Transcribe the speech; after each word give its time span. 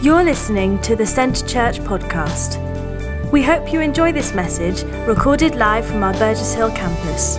You're 0.00 0.22
listening 0.22 0.80
to 0.82 0.94
the 0.94 1.04
Centre 1.04 1.44
Church 1.44 1.80
podcast. 1.80 3.32
We 3.32 3.42
hope 3.42 3.72
you 3.72 3.80
enjoy 3.80 4.12
this 4.12 4.32
message 4.32 4.84
recorded 5.08 5.56
live 5.56 5.84
from 5.84 6.04
our 6.04 6.12
Burgess 6.12 6.54
Hill 6.54 6.70
campus. 6.70 7.34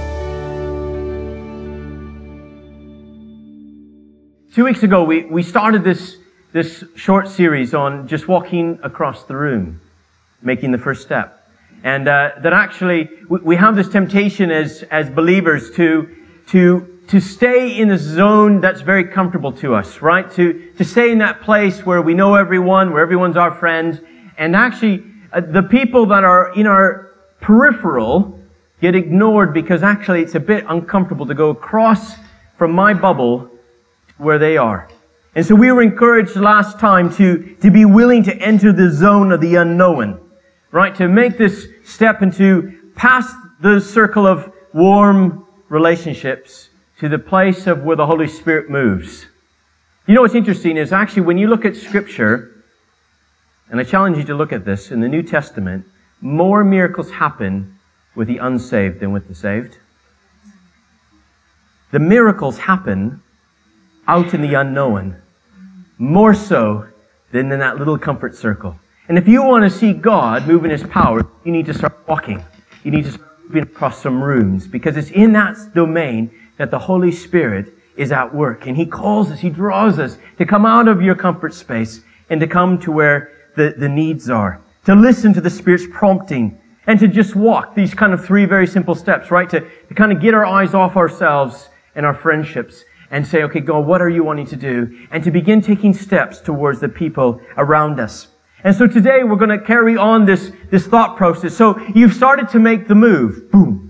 Two 4.53 4.65
weeks 4.65 4.83
ago, 4.83 5.05
we, 5.05 5.23
we 5.23 5.41
started 5.41 5.85
this, 5.85 6.17
this 6.51 6.83
short 6.97 7.29
series 7.29 7.73
on 7.73 8.09
just 8.09 8.27
walking 8.27 8.77
across 8.83 9.23
the 9.23 9.37
room, 9.37 9.79
making 10.41 10.73
the 10.73 10.77
first 10.77 11.01
step. 11.01 11.49
And 11.85 12.09
uh, 12.09 12.31
that 12.43 12.51
actually, 12.51 13.09
we, 13.29 13.39
we 13.39 13.55
have 13.55 13.77
this 13.77 13.87
temptation 13.87 14.51
as, 14.51 14.83
as 14.91 15.09
believers 15.09 15.71
to, 15.77 16.13
to 16.47 16.98
to 17.09 17.19
stay 17.19 17.75
in 17.75 17.89
a 17.89 17.97
zone 17.97 18.61
that's 18.61 18.81
very 18.81 19.03
comfortable 19.03 19.51
to 19.51 19.73
us, 19.73 19.99
right? 19.99 20.31
To, 20.33 20.71
to 20.77 20.85
stay 20.85 21.11
in 21.11 21.17
that 21.17 21.41
place 21.41 21.83
where 21.83 22.03
we 22.03 22.13
know 22.13 22.35
everyone, 22.35 22.93
where 22.93 23.01
everyone's 23.01 23.35
our 23.35 23.51
friend, 23.51 24.05
and 24.37 24.55
actually 24.55 25.03
uh, 25.33 25.41
the 25.41 25.63
people 25.63 26.05
that 26.07 26.23
are 26.23 26.53
in 26.53 26.67
our 26.67 27.11
peripheral 27.41 28.39
get 28.79 28.93
ignored 28.93 29.55
because 29.55 29.81
actually 29.81 30.21
it's 30.21 30.35
a 30.35 30.39
bit 30.39 30.63
uncomfortable 30.67 31.25
to 31.25 31.33
go 31.33 31.49
across 31.49 32.15
from 32.59 32.73
my 32.73 32.93
bubble 32.93 33.49
where 34.17 34.37
they 34.37 34.55
are. 34.55 34.87
And 35.33 35.43
so 35.43 35.55
we 35.55 35.71
were 35.71 35.81
encouraged 35.81 36.35
last 36.35 36.79
time 36.79 37.11
to, 37.15 37.55
to 37.61 37.71
be 37.71 37.85
willing 37.85 38.23
to 38.23 38.35
enter 38.37 38.71
the 38.71 38.91
zone 38.91 39.31
of 39.31 39.41
the 39.41 39.55
unknown, 39.55 40.19
right? 40.71 40.93
To 40.95 41.07
make 41.07 41.39
this 41.39 41.67
step 41.83 42.21
into 42.21 42.91
past 42.95 43.35
the 43.61 43.79
circle 43.79 44.27
of 44.27 44.53
warm 44.73 45.47
relationships 45.69 46.68
to 46.99 47.07
the 47.07 47.19
place 47.19 47.65
of 47.65 47.83
where 47.83 47.95
the 47.95 48.05
Holy 48.05 48.27
Spirit 48.27 48.69
moves. 48.69 49.25
You 50.05 50.15
know 50.15 50.21
what's 50.21 50.35
interesting 50.35 50.75
is 50.75 50.91
actually 50.91 51.21
when 51.21 51.37
you 51.37 51.47
look 51.47 51.63
at 51.63 51.75
Scripture, 51.75 52.63
and 53.69 53.79
I 53.79 53.83
challenge 53.83 54.17
you 54.17 54.23
to 54.25 54.33
look 54.33 54.51
at 54.51 54.65
this, 54.65 54.91
in 54.91 54.99
the 54.99 55.07
New 55.07 55.23
Testament, 55.23 55.85
more 56.19 56.63
miracles 56.63 57.11
happen 57.11 57.79
with 58.15 58.27
the 58.27 58.37
unsaved 58.37 58.99
than 58.99 59.13
with 59.13 59.27
the 59.27 59.35
saved. 59.35 59.77
The 61.91 61.99
miracles 61.99 62.57
happen 62.57 63.21
out 64.07 64.33
in 64.33 64.41
the 64.41 64.55
unknown, 64.55 65.15
more 65.97 66.33
so 66.33 66.87
than 67.31 67.51
in 67.51 67.59
that 67.59 67.77
little 67.77 67.97
comfort 67.97 68.35
circle. 68.35 68.77
And 69.07 69.17
if 69.17 69.27
you 69.27 69.41
want 69.43 69.63
to 69.63 69.69
see 69.69 69.93
God 69.93 70.47
move 70.47 70.65
in 70.65 70.71
His 70.71 70.83
power, 70.83 71.25
you 71.45 71.51
need 71.51 71.65
to 71.67 71.73
start 71.73 71.97
walking. 72.07 72.43
You 72.83 72.91
need 72.91 73.05
to 73.05 73.11
start 73.11 73.29
moving 73.43 73.63
across 73.63 74.01
some 74.01 74.21
rooms 74.21 74.67
because 74.67 74.97
it's 74.97 75.11
in 75.11 75.31
that 75.33 75.55
domain 75.73 76.31
that 76.59 76.69
the 76.69 76.77
Holy 76.77 77.11
Spirit 77.11 77.73
is 77.97 78.11
at 78.11 78.35
work. 78.35 78.67
And 78.67 78.77
He 78.77 78.85
calls 78.85 79.31
us, 79.31 79.39
He 79.39 79.49
draws 79.49 79.97
us 79.97 80.17
to 80.37 80.45
come 80.45 80.65
out 80.65 80.87
of 80.87 81.01
your 81.01 81.15
comfort 81.15 81.53
space 81.55 82.01
and 82.29 82.39
to 82.39 82.47
come 82.47 82.77
to 82.79 82.91
where 82.91 83.31
the, 83.55 83.73
the 83.75 83.89
needs 83.89 84.29
are. 84.29 84.61
To 84.85 84.93
listen 84.93 85.33
to 85.33 85.41
the 85.41 85.49
Spirit's 85.49 85.87
prompting 85.91 86.59
and 86.85 86.99
to 86.99 87.07
just 87.07 87.35
walk 87.35 87.75
these 87.75 87.93
kind 87.93 88.13
of 88.13 88.23
three 88.23 88.45
very 88.45 88.67
simple 88.67 88.93
steps, 88.93 89.31
right? 89.31 89.49
To, 89.49 89.61
to 89.61 89.93
kind 89.93 90.11
of 90.11 90.21
get 90.21 90.33
our 90.33 90.45
eyes 90.45 90.73
off 90.73 90.95
ourselves 90.97 91.69
and 91.95 92.05
our 92.05 92.13
friendships 92.13 92.83
and 93.11 93.25
say, 93.25 93.43
okay, 93.43 93.59
God, 93.59 93.85
what 93.85 94.01
are 94.01 94.09
you 94.09 94.23
wanting 94.23 94.47
to 94.47 94.55
do? 94.55 95.07
And 95.11 95.23
to 95.23 95.31
begin 95.31 95.61
taking 95.61 95.93
steps 95.93 96.39
towards 96.39 96.79
the 96.79 96.89
people 96.89 97.41
around 97.57 97.99
us. 97.99 98.27
And 98.63 98.75
so 98.75 98.87
today 98.87 99.23
we're 99.23 99.37
going 99.37 99.57
to 99.57 99.63
carry 99.63 99.95
on 99.97 100.25
this, 100.25 100.51
this 100.69 100.85
thought 100.87 101.15
process. 101.15 101.55
So 101.55 101.79
you've 101.95 102.13
started 102.13 102.49
to 102.49 102.59
make 102.59 102.87
the 102.87 102.95
move. 102.95 103.49
Boom. 103.51 103.88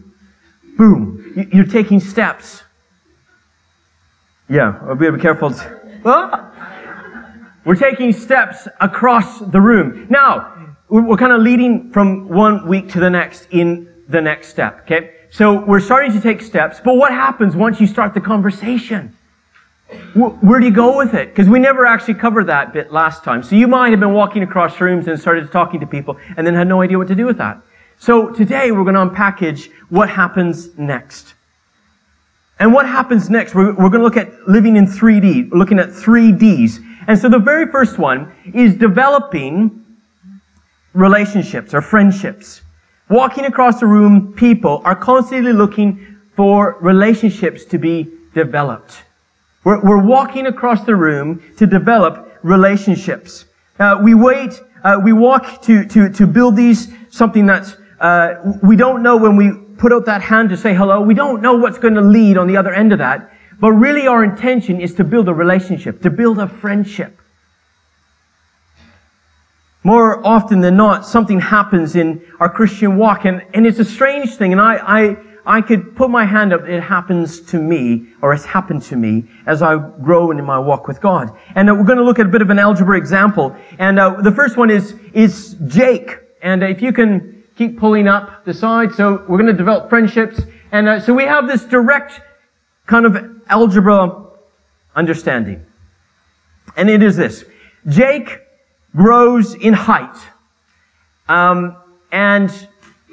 You're 1.35 1.65
taking 1.65 1.99
steps. 1.99 2.63
Yeah, 4.49 4.79
oh, 4.83 4.89
I'll 4.89 4.95
be 4.95 5.19
careful. 5.19 5.53
We're 7.65 7.75
taking 7.75 8.13
steps 8.13 8.67
across 8.79 9.39
the 9.39 9.61
room. 9.61 10.07
Now, 10.09 10.75
we're 10.89 11.17
kind 11.17 11.33
of 11.33 11.41
leading 11.41 11.91
from 11.91 12.27
one 12.27 12.67
week 12.67 12.89
to 12.89 12.99
the 12.99 13.09
next 13.09 13.47
in 13.51 13.87
the 14.07 14.21
next 14.21 14.47
step, 14.47 14.81
okay? 14.81 15.11
So 15.29 15.63
we're 15.65 15.79
starting 15.79 16.11
to 16.13 16.19
take 16.19 16.41
steps, 16.41 16.81
but 16.83 16.95
what 16.95 17.11
happens 17.11 17.55
once 17.55 17.79
you 17.79 17.85
start 17.85 18.15
the 18.15 18.21
conversation? 18.21 19.15
Where 20.13 20.59
do 20.59 20.65
you 20.65 20.71
go 20.71 20.97
with 20.97 21.13
it? 21.13 21.29
Because 21.29 21.47
we 21.47 21.59
never 21.59 21.85
actually 21.85 22.15
covered 22.15 22.45
that 22.47 22.73
bit 22.73 22.91
last 22.91 23.23
time. 23.23 23.43
So 23.43 23.55
you 23.55 23.67
might 23.67 23.91
have 23.91 23.99
been 23.99 24.13
walking 24.13 24.41
across 24.43 24.79
rooms 24.79 25.07
and 25.07 25.19
started 25.19 25.51
talking 25.51 25.79
to 25.79 25.87
people 25.87 26.17
and 26.37 26.45
then 26.45 26.55
had 26.55 26.67
no 26.67 26.81
idea 26.81 26.97
what 26.97 27.07
to 27.09 27.15
do 27.15 27.25
with 27.25 27.37
that. 27.37 27.61
So 28.01 28.29
today 28.29 28.71
we're 28.71 28.85
going 28.85 28.95
to 28.95 29.13
unpackage 29.13 29.69
what 29.89 30.09
happens 30.09 30.77
next. 30.77 31.33
And 32.57 32.73
what 32.73 32.85
happens 32.85 33.29
next? 33.29 33.53
We're, 33.53 33.73
we're 33.73 33.89
going 33.89 33.99
to 33.99 34.03
look 34.03 34.15
at 34.15 34.47
living 34.47 34.77
in 34.77 34.85
3D, 34.85 35.51
we're 35.51 35.57
looking 35.57 35.79
at 35.79 35.89
3Ds. 35.89 36.79
And 37.07 37.19
so 37.19 37.27
the 37.27 37.39
very 37.39 37.69
first 37.69 37.97
one 37.97 38.31
is 38.53 38.73
developing 38.75 39.85
relationships 40.93 41.73
or 41.73 41.81
friendships. 41.81 42.61
Walking 43.09 43.45
across 43.45 43.81
the 43.81 43.85
room, 43.85 44.33
people 44.33 44.81
are 44.85 44.95
constantly 44.95 45.51
looking 45.51 46.21
for 46.37 46.77
relationships 46.79 47.65
to 47.65 47.77
be 47.77 48.09
developed. 48.33 49.03
We're, 49.65 49.81
we're 49.81 50.01
walking 50.01 50.47
across 50.47 50.85
the 50.85 50.95
room 50.95 51.43
to 51.57 51.67
develop 51.67 52.39
relationships. 52.43 53.43
Uh, 53.77 53.99
we 54.01 54.13
wait, 54.13 54.61
uh, 54.85 55.01
we 55.03 55.11
walk 55.11 55.61
to, 55.63 55.85
to, 55.85 56.09
to 56.11 56.25
build 56.25 56.55
these, 56.55 56.93
something 57.09 57.45
that's 57.45 57.75
uh, 57.99 58.35
we 58.63 58.75
don't 58.75 59.03
know 59.03 59.17
when 59.17 59.35
we 59.35 59.51
put 59.77 59.93
out 59.93 60.05
that 60.05 60.21
hand 60.21 60.49
to 60.49 60.57
say 60.57 60.73
hello. 60.73 61.01
We 61.01 61.13
don't 61.13 61.41
know 61.41 61.55
what's 61.55 61.77
going 61.77 61.95
to 61.95 62.01
lead 62.01 62.37
on 62.37 62.47
the 62.47 62.57
other 62.57 62.73
end 62.73 62.91
of 62.93 62.99
that. 62.99 63.33
But 63.59 63.71
really 63.71 64.07
our 64.07 64.23
intention 64.23 64.79
is 64.79 64.93
to 64.95 65.03
build 65.03 65.27
a 65.27 65.33
relationship, 65.33 66.01
to 66.03 66.09
build 66.09 66.39
a 66.39 66.47
friendship. 66.47 67.19
More 69.83 70.25
often 70.25 70.61
than 70.61 70.77
not, 70.77 71.05
something 71.05 71.39
happens 71.39 71.95
in 71.95 72.21
our 72.39 72.49
Christian 72.49 72.97
walk 72.97 73.25
and, 73.25 73.41
and 73.53 73.65
it's 73.65 73.79
a 73.79 73.85
strange 73.85 74.35
thing. 74.35 74.51
And 74.51 74.61
I, 74.61 74.75
I, 74.75 75.17
I 75.45 75.61
could 75.61 75.95
put 75.95 76.09
my 76.09 76.25
hand 76.25 76.53
up, 76.53 76.67
it 76.67 76.81
happens 76.81 77.41
to 77.51 77.59
me, 77.59 78.07
or 78.21 78.33
it's 78.33 78.45
happened 78.45 78.83
to 78.83 78.95
me 78.95 79.29
as 79.45 79.61
I 79.61 79.77
grow 79.77 80.31
in 80.31 80.43
my 80.43 80.59
walk 80.59 80.87
with 80.87 81.01
God. 81.01 81.35
And 81.55 81.69
uh, 81.69 81.75
we're 81.75 81.85
going 81.85 81.97
to 81.97 82.03
look 82.03 82.19
at 82.19 82.25
a 82.25 82.29
bit 82.29 82.41
of 82.41 82.49
an 82.49 82.59
algebra 82.59 82.97
example. 82.97 83.55
And 83.77 83.99
uh, 83.99 84.21
the 84.21 84.31
first 84.31 84.57
one 84.57 84.69
is, 84.69 84.95
is 85.13 85.55
Jake. 85.67 86.17
And 86.41 86.61
if 86.61 86.81
you 86.81 86.93
can 86.93 87.38
keep 87.59 87.77
pulling 87.77 88.07
up 88.07 88.45
the 88.45 88.53
side. 88.53 88.93
So 88.93 89.25
we're 89.27 89.37
going 89.37 89.47
to 89.47 89.53
develop 89.53 89.89
friendships. 89.89 90.39
And 90.71 90.87
uh, 90.87 91.01
so 91.01 91.13
we 91.13 91.23
have 91.23 91.45
this 91.45 91.65
direct 91.65 92.21
kind 92.85 93.05
of 93.05 93.17
algebra 93.49 94.27
understanding. 94.95 95.65
And 96.77 96.89
it 96.89 97.03
is 97.03 97.17
this. 97.17 97.43
Jake 97.85 98.39
grows 98.95 99.55
in 99.55 99.73
height. 99.73 100.15
Um, 101.27 101.75
and 102.13 102.49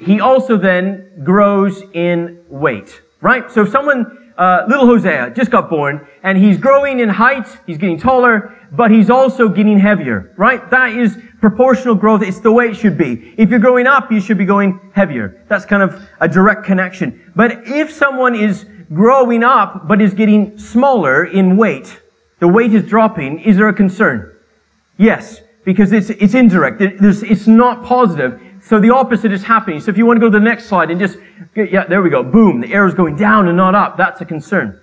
he 0.01 0.21
also 0.21 0.55
then 0.55 1.11
grows 1.25 1.83
in 1.91 2.39
weight. 2.47 3.01
Right? 3.19 3.51
So 3.51 3.63
if 3.63 3.69
someone, 3.69 4.26
uh, 4.37 4.65
little 4.67 4.85
Hosea 4.85 5.31
just 5.35 5.49
got 5.49 5.69
born 5.69 6.07
and 6.23 6.37
he's 6.37 6.57
growing 6.57 6.99
in 6.99 7.09
height. 7.09 7.47
He's 7.65 7.77
getting 7.77 7.99
taller, 7.99 8.55
but 8.71 8.91
he's 8.91 9.09
also 9.09 9.49
getting 9.49 9.79
heavier. 9.79 10.33
Right? 10.37 10.69
That 10.69 10.91
is 10.91 11.17
proportional 11.39 11.95
growth. 11.95 12.21
It's 12.21 12.39
the 12.39 12.51
way 12.51 12.69
it 12.69 12.75
should 12.75 12.97
be. 12.97 13.33
If 13.37 13.49
you're 13.49 13.59
growing 13.59 13.87
up, 13.87 14.11
you 14.11 14.19
should 14.19 14.37
be 14.37 14.45
going 14.45 14.91
heavier. 14.93 15.43
That's 15.47 15.65
kind 15.65 15.83
of 15.83 16.07
a 16.19 16.27
direct 16.27 16.63
connection. 16.63 17.31
But 17.35 17.67
if 17.67 17.91
someone 17.91 18.35
is 18.35 18.65
growing 18.93 19.43
up 19.43 19.87
but 19.87 20.01
is 20.01 20.13
getting 20.13 20.57
smaller 20.57 21.25
in 21.25 21.57
weight, 21.57 21.99
the 22.39 22.47
weight 22.47 22.73
is 22.73 22.87
dropping, 22.87 23.39
is 23.39 23.57
there 23.57 23.67
a 23.67 23.73
concern? 23.73 24.35
Yes, 24.97 25.41
because 25.65 25.91
it's, 25.91 26.09
it's 26.09 26.33
indirect. 26.33 26.81
it's 26.81 27.47
not 27.47 27.83
positive. 27.83 28.41
So 28.67 28.81
the 28.81 28.89
opposite 28.89 29.31
is 29.31 29.43
happening. 29.43 29.79
So 29.79 29.91
if 29.91 29.97
you 29.97 30.05
want 30.05 30.17
to 30.17 30.19
go 30.19 30.29
to 30.29 30.37
the 30.37 30.43
next 30.43 30.65
slide 30.65 30.91
and 30.91 30.99
just, 30.99 31.17
yeah, 31.55 31.85
there 31.85 32.01
we 32.01 32.09
go. 32.09 32.21
Boom. 32.21 32.59
The 32.59 32.73
arrow 32.73 32.85
is 32.85 32.93
going 32.93 33.15
down 33.15 33.47
and 33.47 33.55
not 33.55 33.75
up. 33.75 33.95
That's 33.95 34.19
a 34.19 34.25
concern. 34.25 34.81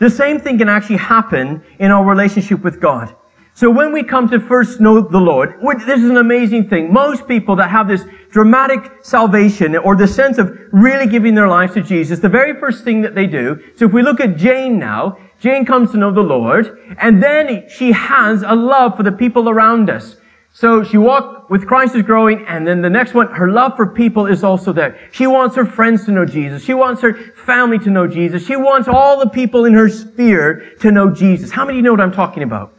The 0.00 0.10
same 0.10 0.40
thing 0.40 0.58
can 0.58 0.68
actually 0.68 0.96
happen 0.96 1.62
in 1.78 1.92
our 1.92 2.04
relationship 2.04 2.64
with 2.64 2.80
God. 2.80 3.14
So 3.54 3.70
when 3.70 3.92
we 3.92 4.02
come 4.02 4.28
to 4.30 4.40
first 4.40 4.80
know 4.80 5.00
the 5.00 5.20
Lord, 5.20 5.54
this 5.86 6.00
is 6.00 6.10
an 6.10 6.16
amazing 6.16 6.68
thing. 6.68 6.92
Most 6.92 7.28
people 7.28 7.54
that 7.56 7.70
have 7.70 7.86
this 7.86 8.04
dramatic 8.30 8.90
salvation 9.02 9.76
or 9.76 9.94
the 9.94 10.08
sense 10.08 10.38
of 10.38 10.58
really 10.72 11.06
giving 11.06 11.36
their 11.36 11.46
lives 11.46 11.74
to 11.74 11.82
Jesus, 11.82 12.18
the 12.18 12.28
very 12.28 12.58
first 12.58 12.82
thing 12.82 13.02
that 13.02 13.14
they 13.14 13.28
do, 13.28 13.62
so 13.76 13.84
if 13.84 13.92
we 13.92 14.02
look 14.02 14.18
at 14.18 14.36
Jane 14.36 14.80
now, 14.80 15.16
Jane 15.38 15.64
comes 15.64 15.92
to 15.92 15.96
know 15.96 16.10
the 16.10 16.22
Lord, 16.22 16.96
and 16.98 17.22
then 17.22 17.68
she 17.68 17.92
has 17.92 18.42
a 18.42 18.54
love 18.54 18.96
for 18.96 19.04
the 19.04 19.12
people 19.12 19.48
around 19.48 19.90
us. 19.90 20.16
So 20.54 20.84
she 20.84 20.98
walked 20.98 21.50
with 21.50 21.66
Christ 21.66 21.94
is 21.94 22.02
growing, 22.02 22.44
and 22.46 22.66
then 22.66 22.82
the 22.82 22.90
next 22.90 23.14
one, 23.14 23.28
her 23.28 23.50
love 23.50 23.74
for 23.74 23.86
people 23.86 24.26
is 24.26 24.44
also 24.44 24.72
there. 24.72 24.98
She 25.10 25.26
wants 25.26 25.56
her 25.56 25.64
friends 25.64 26.04
to 26.04 26.12
know 26.12 26.26
Jesus. 26.26 26.62
She 26.62 26.74
wants 26.74 27.00
her 27.00 27.14
family 27.14 27.78
to 27.80 27.90
know 27.90 28.06
Jesus. 28.06 28.46
She 28.46 28.56
wants 28.56 28.86
all 28.86 29.18
the 29.18 29.30
people 29.30 29.64
in 29.64 29.72
her 29.72 29.88
sphere 29.88 30.74
to 30.80 30.90
know 30.90 31.10
Jesus. 31.10 31.50
How 31.50 31.64
many 31.64 31.78
you 31.78 31.82
know 31.82 31.90
what 31.90 32.02
I'm 32.02 32.12
talking 32.12 32.42
about? 32.42 32.74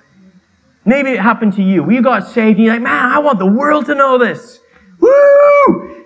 Maybe 0.86 1.12
it 1.12 1.20
happened 1.20 1.54
to 1.54 1.64
you. 1.64 1.82
We 1.82 2.00
got 2.02 2.28
saved 2.28 2.58
and 2.58 2.66
you're 2.66 2.74
like, 2.76 2.84
man, 2.84 3.12
I 3.12 3.20
want 3.20 3.40
the 3.40 3.46
world 3.46 3.88
to 3.88 3.96
know 3.96 4.18
this. 4.18 4.60
Woo! 5.00 6.06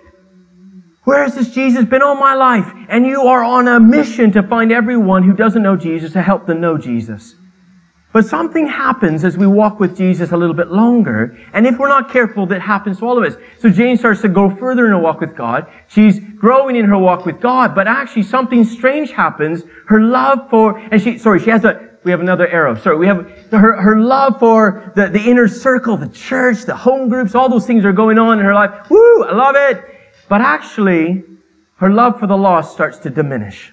Where 1.04 1.24
has 1.24 1.34
this 1.34 1.50
Jesus 1.50 1.84
been 1.84 2.02
all 2.02 2.14
my 2.14 2.34
life? 2.34 2.70
And 2.88 3.04
you 3.06 3.22
are 3.22 3.42
on 3.42 3.66
a 3.66 3.80
mission 3.80 4.30
to 4.32 4.42
find 4.42 4.70
everyone 4.70 5.22
who 5.22 5.32
doesn't 5.32 5.62
know 5.62 5.76
Jesus 5.76 6.12
to 6.12 6.22
help 6.22 6.46
them 6.46 6.60
know 6.60 6.78
Jesus. 6.78 7.34
But 8.10 8.24
something 8.24 8.66
happens 8.66 9.22
as 9.22 9.36
we 9.36 9.46
walk 9.46 9.78
with 9.78 9.96
Jesus 9.96 10.32
a 10.32 10.36
little 10.36 10.54
bit 10.54 10.68
longer. 10.68 11.38
And 11.52 11.66
if 11.66 11.78
we're 11.78 11.88
not 11.88 12.10
careful, 12.10 12.46
that 12.46 12.62
happens 12.62 12.98
to 12.98 13.06
all 13.06 13.18
of 13.18 13.30
us. 13.30 13.38
So 13.58 13.68
Jane 13.68 13.98
starts 13.98 14.22
to 14.22 14.28
go 14.28 14.48
further 14.48 14.86
in 14.86 14.92
her 14.92 14.98
walk 14.98 15.20
with 15.20 15.36
God. 15.36 15.70
She's 15.88 16.18
growing 16.18 16.76
in 16.76 16.86
her 16.86 16.96
walk 16.96 17.26
with 17.26 17.38
God, 17.38 17.74
but 17.74 17.86
actually 17.86 18.22
something 18.22 18.64
strange 18.64 19.10
happens. 19.10 19.62
Her 19.86 20.00
love 20.00 20.48
for, 20.48 20.78
and 20.78 21.02
she, 21.02 21.18
sorry, 21.18 21.40
she 21.40 21.50
has 21.50 21.64
a, 21.64 21.90
we 22.04 22.10
have 22.10 22.20
another 22.20 22.48
arrow. 22.48 22.74
Sorry, 22.76 22.96
we 22.96 23.06
have 23.06 23.30
her, 23.50 23.78
her 23.80 24.00
love 24.00 24.38
for 24.38 24.90
the, 24.96 25.08
the 25.08 25.20
inner 25.20 25.46
circle, 25.46 25.98
the 25.98 26.08
church, 26.08 26.62
the 26.62 26.76
home 26.76 27.10
groups, 27.10 27.34
all 27.34 27.50
those 27.50 27.66
things 27.66 27.84
are 27.84 27.92
going 27.92 28.18
on 28.18 28.38
in 28.38 28.44
her 28.46 28.54
life. 28.54 28.88
Woo, 28.88 29.24
I 29.24 29.34
love 29.34 29.54
it. 29.56 29.84
But 30.30 30.40
actually, 30.40 31.24
her 31.76 31.90
love 31.90 32.18
for 32.18 32.26
the 32.26 32.36
lost 32.36 32.72
starts 32.72 32.98
to 33.00 33.10
diminish. 33.10 33.72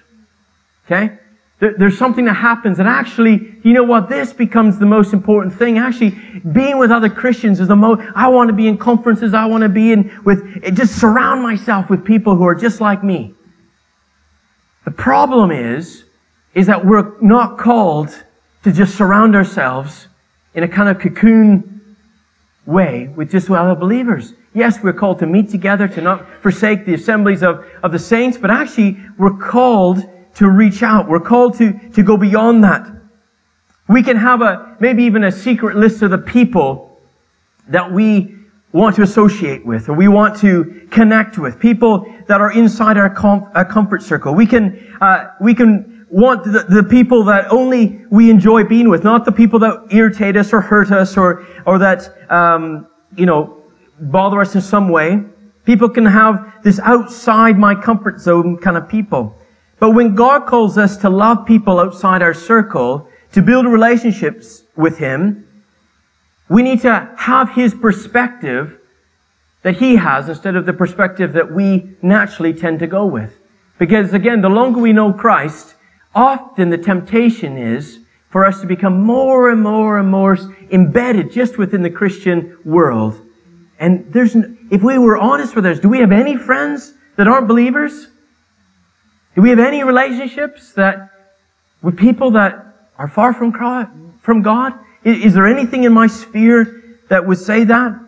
Okay? 0.84 1.18
There, 1.58 1.74
there's 1.78 1.96
something 1.96 2.26
that 2.26 2.34
happens 2.34 2.78
and 2.78 2.88
actually, 2.88 3.56
you 3.62 3.72
know 3.72 3.82
what? 3.82 4.08
This 4.08 4.32
becomes 4.32 4.78
the 4.78 4.86
most 4.86 5.12
important 5.12 5.54
thing. 5.54 5.78
Actually, 5.78 6.10
being 6.52 6.78
with 6.78 6.90
other 6.90 7.08
Christians 7.08 7.60
is 7.60 7.68
the 7.68 7.76
most, 7.76 8.02
I 8.14 8.28
want 8.28 8.48
to 8.48 8.54
be 8.54 8.68
in 8.68 8.76
conferences. 8.76 9.32
I 9.32 9.46
want 9.46 9.62
to 9.62 9.68
be 9.68 9.92
in 9.92 10.20
with, 10.24 10.74
just 10.74 11.00
surround 11.00 11.42
myself 11.42 11.88
with 11.88 12.04
people 12.04 12.36
who 12.36 12.44
are 12.44 12.54
just 12.54 12.80
like 12.80 13.02
me. 13.02 13.34
The 14.84 14.90
problem 14.90 15.50
is, 15.50 16.04
is 16.54 16.66
that 16.66 16.84
we're 16.84 17.18
not 17.20 17.58
called 17.58 18.24
to 18.62 18.72
just 18.72 18.96
surround 18.96 19.34
ourselves 19.34 20.08
in 20.54 20.62
a 20.62 20.68
kind 20.68 20.88
of 20.88 20.98
cocoon 20.98 21.96
way 22.66 23.08
with 23.08 23.30
just 23.30 23.50
other 23.50 23.74
believers. 23.74 24.34
Yes, 24.54 24.82
we're 24.82 24.92
called 24.92 25.18
to 25.20 25.26
meet 25.26 25.50
together, 25.50 25.88
to 25.88 26.00
not 26.00 26.26
forsake 26.42 26.86
the 26.86 26.94
assemblies 26.94 27.42
of, 27.42 27.66
of 27.82 27.92
the 27.92 27.98
saints, 27.98 28.38
but 28.38 28.50
actually 28.50 28.98
we're 29.18 29.36
called 29.36 30.02
to 30.36 30.50
reach 30.50 30.82
out. 30.82 31.08
We're 31.08 31.20
called 31.20 31.56
to, 31.58 31.72
to 31.90 32.02
go 32.02 32.16
beyond 32.16 32.62
that. 32.64 32.86
We 33.88 34.02
can 34.02 34.16
have 34.16 34.42
a, 34.42 34.76
maybe 34.80 35.04
even 35.04 35.24
a 35.24 35.32
secret 35.32 35.76
list 35.76 36.02
of 36.02 36.10
the 36.10 36.18
people 36.18 37.00
that 37.68 37.90
we 37.90 38.36
want 38.72 38.96
to 38.96 39.02
associate 39.02 39.64
with 39.64 39.88
or 39.88 39.94
we 39.94 40.08
want 40.08 40.38
to 40.40 40.86
connect 40.90 41.38
with. 41.38 41.58
People 41.58 42.04
that 42.26 42.40
are 42.40 42.52
inside 42.52 42.98
our, 42.98 43.08
com- 43.08 43.50
our 43.54 43.64
comfort 43.64 44.02
circle. 44.02 44.34
We 44.34 44.46
can, 44.46 44.96
uh, 45.00 45.30
we 45.40 45.54
can 45.54 46.06
want 46.10 46.44
the, 46.44 46.64
the 46.68 46.82
people 46.82 47.24
that 47.24 47.50
only 47.50 48.04
we 48.10 48.28
enjoy 48.28 48.64
being 48.64 48.90
with, 48.90 49.04
not 49.04 49.24
the 49.24 49.32
people 49.32 49.58
that 49.60 49.86
irritate 49.90 50.36
us 50.36 50.52
or 50.52 50.60
hurt 50.60 50.90
us 50.92 51.16
or, 51.16 51.46
or 51.64 51.78
that, 51.78 52.30
um, 52.30 52.86
you 53.16 53.24
know, 53.24 53.62
bother 54.00 54.40
us 54.40 54.54
in 54.54 54.60
some 54.60 54.90
way. 54.90 55.22
People 55.64 55.88
can 55.88 56.04
have 56.04 56.62
this 56.62 56.78
outside 56.80 57.58
my 57.58 57.74
comfort 57.74 58.20
zone 58.20 58.58
kind 58.58 58.76
of 58.76 58.88
people. 58.88 59.34
But 59.78 59.90
when 59.90 60.14
God 60.14 60.46
calls 60.46 60.78
us 60.78 60.96
to 60.98 61.10
love 61.10 61.46
people 61.46 61.78
outside 61.78 62.22
our 62.22 62.34
circle, 62.34 63.08
to 63.32 63.42
build 63.42 63.66
relationships 63.66 64.62
with 64.76 64.98
Him, 64.98 65.46
we 66.48 66.62
need 66.62 66.80
to 66.82 67.14
have 67.16 67.50
His 67.50 67.74
perspective 67.74 68.78
that 69.62 69.76
He 69.76 69.96
has 69.96 70.28
instead 70.28 70.56
of 70.56 70.64
the 70.64 70.72
perspective 70.72 71.32
that 71.34 71.52
we 71.52 71.96
naturally 72.02 72.54
tend 72.54 72.78
to 72.78 72.86
go 72.86 73.04
with. 73.04 73.34
Because 73.78 74.14
again, 74.14 74.40
the 74.40 74.48
longer 74.48 74.80
we 74.80 74.92
know 74.92 75.12
Christ, 75.12 75.74
often 76.14 76.70
the 76.70 76.78
temptation 76.78 77.58
is 77.58 78.00
for 78.30 78.46
us 78.46 78.60
to 78.60 78.66
become 78.66 79.02
more 79.02 79.50
and 79.50 79.62
more 79.62 79.98
and 79.98 80.08
more 80.08 80.38
embedded 80.70 81.30
just 81.30 81.58
within 81.58 81.82
the 81.82 81.90
Christian 81.90 82.56
world 82.64 83.20
and 83.78 84.10
there's, 84.12 84.34
if 84.70 84.82
we 84.82 84.98
were 84.98 85.18
honest 85.18 85.54
with 85.54 85.66
us, 85.66 85.78
do 85.78 85.88
we 85.88 85.98
have 85.98 86.12
any 86.12 86.36
friends 86.36 86.94
that 87.16 87.28
aren't 87.28 87.48
believers? 87.48 88.08
Do 89.36 89.42
we 89.42 89.50
have 89.50 89.58
any 89.58 89.84
relationships 89.84 90.72
that, 90.72 91.10
with 91.82 91.96
people 91.98 92.30
that 92.32 92.88
are 92.96 93.06
far 93.06 93.34
from 93.34 93.50
God? 93.50 93.88
From 94.22 94.40
God? 94.40 94.72
Is, 95.04 95.34
there 95.34 95.46
anything 95.46 95.84
in 95.84 95.92
my 95.92 96.06
sphere 96.06 96.98
that 97.10 97.24
would 97.24 97.38
say 97.38 97.64
that? 97.64 98.00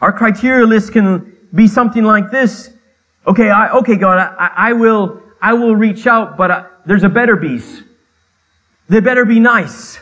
Our 0.00 0.12
criteria 0.12 0.66
list 0.66 0.92
can 0.92 1.36
be 1.54 1.68
something 1.68 2.02
like 2.02 2.32
this. 2.32 2.70
Okay, 3.28 3.48
I, 3.48 3.70
okay, 3.78 3.94
God, 3.96 4.18
I, 4.18 4.50
I 4.56 4.72
will, 4.72 5.22
I 5.40 5.52
will 5.52 5.76
reach 5.76 6.08
out, 6.08 6.36
but 6.36 6.50
I, 6.50 6.66
there's 6.84 7.04
a 7.04 7.08
better 7.08 7.36
beast. 7.36 7.84
They 8.88 8.98
better 8.98 9.24
be 9.24 9.38
nice. 9.38 10.00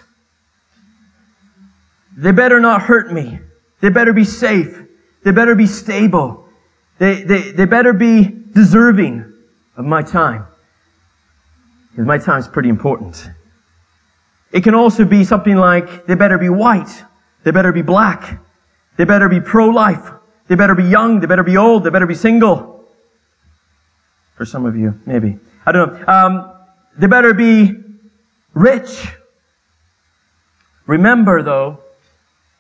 They 2.17 2.33
better 2.33 2.59
not 2.59 2.83
hurt 2.83 3.13
me. 3.13 3.39
They 3.83 3.91
better 3.91 4.15
be 4.15 4.25
safe. 4.25 4.83
They 5.25 5.31
better 5.31 5.55
be 5.55 5.67
stable. 5.67 6.49
They, 6.99 7.23
they, 7.23 7.51
they 7.53 7.67
better 7.67 7.93
be 7.93 8.44
deserving 8.55 9.33
of 9.77 9.85
my 9.85 10.03
time. 10.03 10.47
Because 11.91 12.07
my 12.07 12.19
time 12.19 12.41
is 12.41 12.49
pretty 12.49 12.69
important. 12.69 13.29
It 14.53 14.63
can 14.63 14.75
also 14.75 15.05
be 15.05 15.25
something 15.25 15.57
like, 15.57 16.07
they 16.07 16.15
better 16.15 16.39
be 16.39 16.49
white. 16.49 17.05
They 17.43 17.51
better 17.51 17.73
be 17.73 17.83
black. 17.83 18.41
They 18.97 19.05
better 19.05 19.29
be 19.29 19.41
pro-life. 19.41 20.11
They 20.47 20.55
better 20.55 20.75
be 20.75 20.85
young. 20.85 21.21
They 21.21 21.27
better 21.27 21.43
be 21.43 21.57
old. 21.57 21.85
They 21.85 21.91
better 21.91 22.07
be 22.07 22.15
single. 22.15 22.89
For 24.37 24.45
some 24.45 24.67
of 24.67 24.77
you, 24.77 24.99
maybe. 25.07 25.39
I 25.67 25.73
don't 25.73 25.93
know. 25.93 26.07
Um, 26.07 26.53
they 26.97 27.07
better 27.07 27.35
be 27.35 27.81
rich. 28.53 29.09
Remember 30.87 31.43
though, 31.43 31.81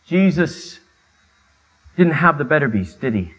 Jesus 0.06 0.80
didn't 1.96 2.14
have 2.14 2.38
the 2.38 2.44
better 2.44 2.68
beast, 2.68 3.00
did 3.00 3.14
he? 3.14 3.34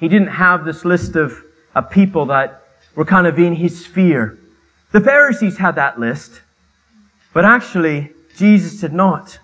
He 0.00 0.08
didn't 0.08 0.28
have 0.28 0.64
this 0.64 0.84
list 0.84 1.14
of, 1.14 1.44
of 1.74 1.90
people 1.90 2.26
that 2.26 2.64
were 2.96 3.04
kind 3.04 3.26
of 3.26 3.38
in 3.38 3.54
his 3.54 3.84
sphere. 3.84 4.38
The 4.92 5.00
Pharisees 5.00 5.58
had 5.58 5.76
that 5.76 6.00
list, 6.00 6.40
but 7.32 7.44
actually, 7.44 8.12
Jesus 8.36 8.80
did 8.80 8.92
not. 8.92 9.38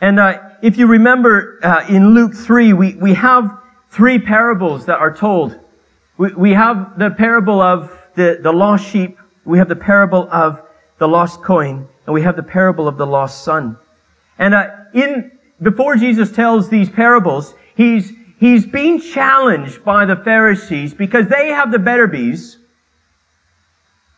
And 0.00 0.20
uh, 0.20 0.50
if 0.62 0.76
you 0.76 0.86
remember 0.86 1.58
uh, 1.62 1.86
in 1.88 2.14
Luke 2.14 2.34
3, 2.34 2.74
we, 2.74 2.94
we 2.96 3.14
have 3.14 3.58
three 3.90 4.18
parables 4.18 4.86
that 4.86 4.98
are 4.98 5.14
told. 5.14 5.58
We, 6.18 6.32
we 6.34 6.50
have 6.52 6.98
the 6.98 7.10
parable 7.10 7.60
of 7.60 7.90
the, 8.14 8.38
the 8.42 8.52
lost 8.52 8.86
sheep, 8.86 9.18
we 9.44 9.58
have 9.58 9.68
the 9.68 9.76
parable 9.76 10.28
of 10.30 10.62
the 10.98 11.08
lost 11.08 11.42
coin, 11.42 11.88
and 12.04 12.14
we 12.14 12.22
have 12.22 12.36
the 12.36 12.42
parable 12.42 12.86
of 12.86 12.98
the 12.98 13.06
lost 13.06 13.44
son. 13.44 13.78
And 14.38 14.54
uh, 14.54 14.68
in 14.92 15.32
before 15.62 15.96
Jesus 15.96 16.32
tells 16.32 16.68
these 16.68 16.90
parables, 16.90 17.54
he's 17.74 18.12
he's 18.38 18.66
being 18.66 19.00
challenged 19.00 19.84
by 19.84 20.04
the 20.04 20.16
Pharisees 20.16 20.94
because 20.94 21.28
they 21.28 21.48
have 21.48 21.70
the 21.70 21.78
better 21.78 22.06
bees, 22.06 22.58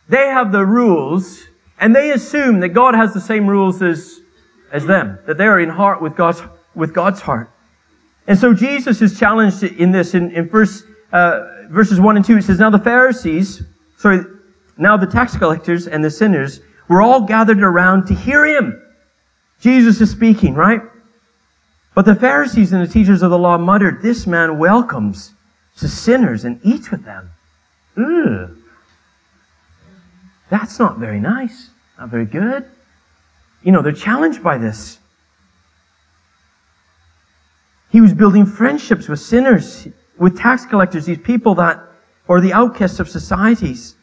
they 0.07 0.27
have 0.27 0.51
the 0.51 0.65
rules, 0.65 1.43
and 1.79 1.95
they 1.95 2.11
assume 2.11 2.59
that 2.61 2.69
God 2.69 2.95
has 2.95 3.13
the 3.13 3.21
same 3.21 3.47
rules 3.47 3.81
as 3.81 4.19
as 4.71 4.85
them, 4.85 5.17
that 5.25 5.37
they 5.37 5.45
are 5.45 5.59
in 5.59 5.69
heart 5.69 6.01
with 6.01 6.15
God's 6.15 6.41
with 6.75 6.93
God's 6.93 7.21
heart. 7.21 7.49
And 8.27 8.37
so 8.37 8.53
Jesus 8.53 9.01
is 9.01 9.17
challenged 9.19 9.63
in 9.63 9.91
this 9.91 10.13
in, 10.13 10.31
in 10.31 10.47
verse, 10.47 10.83
uh, 11.11 11.65
verses 11.69 11.99
1 11.99 12.17
and 12.17 12.23
2. 12.23 12.37
It 12.37 12.43
says, 12.43 12.59
Now 12.59 12.69
the 12.69 12.77
Pharisees, 12.77 13.63
sorry, 13.97 14.23
now 14.77 14.95
the 14.97 15.07
tax 15.07 15.35
collectors 15.35 15.87
and 15.87 16.03
the 16.03 16.11
sinners 16.11 16.61
were 16.87 17.01
all 17.01 17.21
gathered 17.21 17.61
around 17.63 18.05
to 18.07 18.13
hear 18.13 18.45
him. 18.45 18.79
Jesus 19.59 19.99
is 19.99 20.11
speaking, 20.11 20.53
right? 20.53 20.81
But 21.95 22.05
the 22.05 22.15
Pharisees 22.15 22.71
and 22.71 22.81
the 22.81 22.91
teachers 22.91 23.21
of 23.21 23.31
the 23.31 23.37
law 23.37 23.57
muttered, 23.57 24.01
This 24.01 24.27
man 24.27 24.57
welcomes 24.57 25.33
to 25.77 25.87
sinners 25.87 26.45
and 26.45 26.59
eats 26.63 26.91
with 26.91 27.03
them. 27.03 27.31
Ugh. 27.97 28.55
That's 30.49 30.79
not 30.79 30.97
very 30.97 31.19
nice. 31.19 31.69
Not 31.97 32.09
very 32.09 32.25
good. 32.25 32.65
You 33.63 33.71
know, 33.71 33.81
they're 33.81 33.91
challenged 33.91 34.41
by 34.41 34.57
this. 34.57 34.99
He 37.89 38.01
was 38.01 38.13
building 38.13 38.45
friendships 38.45 39.07
with 39.07 39.19
sinners, 39.19 39.87
with 40.17 40.37
tax 40.37 40.65
collectors, 40.65 41.05
these 41.05 41.17
people 41.17 41.55
that 41.55 41.81
are 42.27 42.39
the 42.39 42.53
outcasts 42.53 42.99
of 42.99 43.09
societies. 43.09 43.95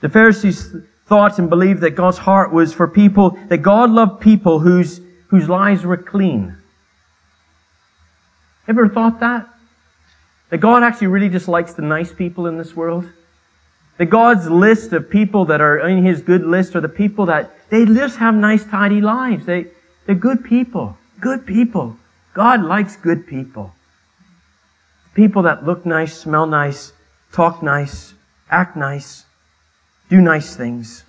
The 0.00 0.08
Pharisees 0.08 0.76
thought 1.06 1.38
and 1.38 1.50
believed 1.50 1.80
that 1.80 1.90
God's 1.90 2.18
heart 2.18 2.52
was 2.52 2.72
for 2.72 2.86
people, 2.86 3.38
that 3.48 3.58
God 3.58 3.90
loved 3.90 4.20
people 4.20 4.60
whose, 4.60 5.00
whose 5.36 5.48
lives 5.48 5.84
were 5.84 5.96
clean. 5.96 6.56
Ever 8.66 8.88
thought 8.88 9.20
that? 9.20 9.48
That 10.50 10.58
God 10.58 10.82
actually 10.82 11.08
really 11.08 11.28
just 11.28 11.48
likes 11.48 11.74
the 11.74 11.82
nice 11.82 12.12
people 12.12 12.46
in 12.46 12.56
this 12.56 12.74
world? 12.74 13.08
That 13.98 14.06
God's 14.06 14.48
list 14.48 14.92
of 14.92 15.10
people 15.10 15.44
that 15.46 15.60
are 15.60 15.78
in 15.88 16.04
His 16.04 16.20
good 16.20 16.44
list 16.44 16.74
are 16.74 16.80
the 16.80 16.88
people 16.88 17.26
that 17.26 17.50
they 17.70 17.84
just 17.84 18.16
have 18.18 18.34
nice, 18.34 18.64
tidy 18.64 19.00
lives. 19.00 19.46
They, 19.46 19.66
they're 20.06 20.14
good 20.14 20.44
people. 20.44 20.96
Good 21.20 21.46
people. 21.46 21.96
God 22.34 22.62
likes 22.62 22.96
good 22.96 23.26
people. 23.26 23.74
People 25.14 25.42
that 25.42 25.64
look 25.64 25.84
nice, 25.86 26.16
smell 26.16 26.46
nice, 26.46 26.92
talk 27.32 27.62
nice, 27.62 28.14
act 28.50 28.76
nice 28.76 29.26
do 30.08 30.20
nice 30.20 30.54
things. 30.54 31.04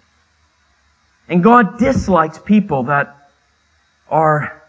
And 1.29 1.43
God 1.43 1.77
dislikes 1.77 2.39
people 2.39 2.83
that 2.83 3.16
are, 4.09 4.63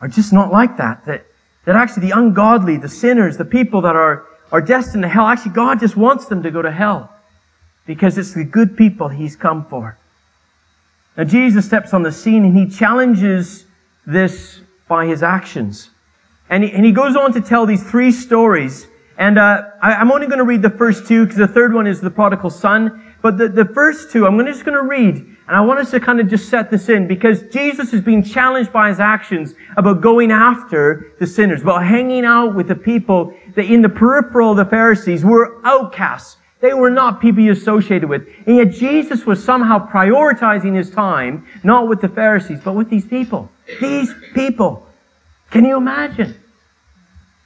are 0.00 0.08
just 0.08 0.32
not 0.32 0.52
like 0.52 0.76
that. 0.76 1.04
That, 1.06 1.26
that 1.64 1.76
actually 1.76 2.08
the 2.08 2.18
ungodly, 2.18 2.76
the 2.76 2.88
sinners, 2.88 3.36
the 3.36 3.44
people 3.44 3.80
that 3.82 3.96
are, 3.96 4.26
are 4.52 4.60
destined 4.60 5.02
to 5.02 5.08
hell, 5.08 5.26
actually 5.26 5.52
God 5.52 5.80
just 5.80 5.96
wants 5.96 6.26
them 6.26 6.42
to 6.42 6.50
go 6.50 6.62
to 6.62 6.70
hell. 6.70 7.10
because 7.86 8.16
it's 8.16 8.32
the 8.32 8.44
good 8.44 8.76
people 8.76 9.08
he's 9.08 9.36
come 9.36 9.64
for. 9.66 9.98
Now 11.16 11.24
Jesus 11.24 11.66
steps 11.66 11.94
on 11.94 12.02
the 12.02 12.12
scene 12.12 12.44
and 12.44 12.56
he 12.56 12.68
challenges 12.68 13.66
this 14.06 14.60
by 14.88 15.06
his 15.06 15.22
actions. 15.22 15.90
And 16.50 16.64
he, 16.64 16.72
and 16.72 16.84
he 16.84 16.92
goes 16.92 17.16
on 17.16 17.32
to 17.34 17.40
tell 17.40 17.66
these 17.66 17.82
three 17.82 18.12
stories. 18.12 18.86
And 19.16 19.38
uh, 19.38 19.70
I, 19.80 20.00
am 20.00 20.10
only 20.10 20.26
going 20.26 20.38
to 20.38 20.44
read 20.44 20.62
the 20.62 20.70
first 20.70 21.06
two 21.06 21.24
because 21.24 21.38
the 21.38 21.48
third 21.48 21.72
one 21.72 21.86
is 21.86 22.00
the 22.00 22.10
prodigal 22.10 22.50
son. 22.50 23.14
But 23.22 23.38
the, 23.38 23.48
the 23.48 23.64
first 23.64 24.10
two, 24.10 24.26
I'm 24.26 24.38
just 24.44 24.64
going 24.64 24.76
to 24.76 24.86
read. 24.86 25.33
And 25.46 25.56
I 25.56 25.60
want 25.60 25.78
us 25.78 25.90
to 25.90 26.00
kind 26.00 26.20
of 26.20 26.28
just 26.28 26.48
set 26.48 26.70
this 26.70 26.88
in 26.88 27.06
because 27.06 27.42
Jesus 27.48 27.92
is 27.92 28.00
being 28.00 28.22
challenged 28.22 28.72
by 28.72 28.88
his 28.88 28.98
actions 28.98 29.54
about 29.76 30.00
going 30.00 30.30
after 30.30 31.12
the 31.20 31.26
sinners, 31.26 31.60
about 31.60 31.84
hanging 31.84 32.24
out 32.24 32.54
with 32.54 32.68
the 32.68 32.74
people 32.74 33.34
that 33.54 33.66
in 33.66 33.82
the 33.82 33.88
peripheral 33.88 34.52
of 34.52 34.56
the 34.56 34.64
Pharisees 34.64 35.22
were 35.22 35.60
outcasts. 35.66 36.38
They 36.60 36.72
were 36.72 36.88
not 36.88 37.20
people 37.20 37.42
he 37.42 37.50
associated 37.50 38.08
with. 38.08 38.26
And 38.46 38.56
yet 38.56 38.70
Jesus 38.70 39.26
was 39.26 39.44
somehow 39.44 39.86
prioritizing 39.86 40.74
his 40.74 40.90
time, 40.90 41.46
not 41.62 41.88
with 41.88 42.00
the 42.00 42.08
Pharisees, 42.08 42.60
but 42.64 42.72
with 42.72 42.88
these 42.88 43.04
people. 43.04 43.50
These 43.82 44.14
people. 44.32 44.88
Can 45.50 45.66
you 45.66 45.76
imagine? 45.76 46.34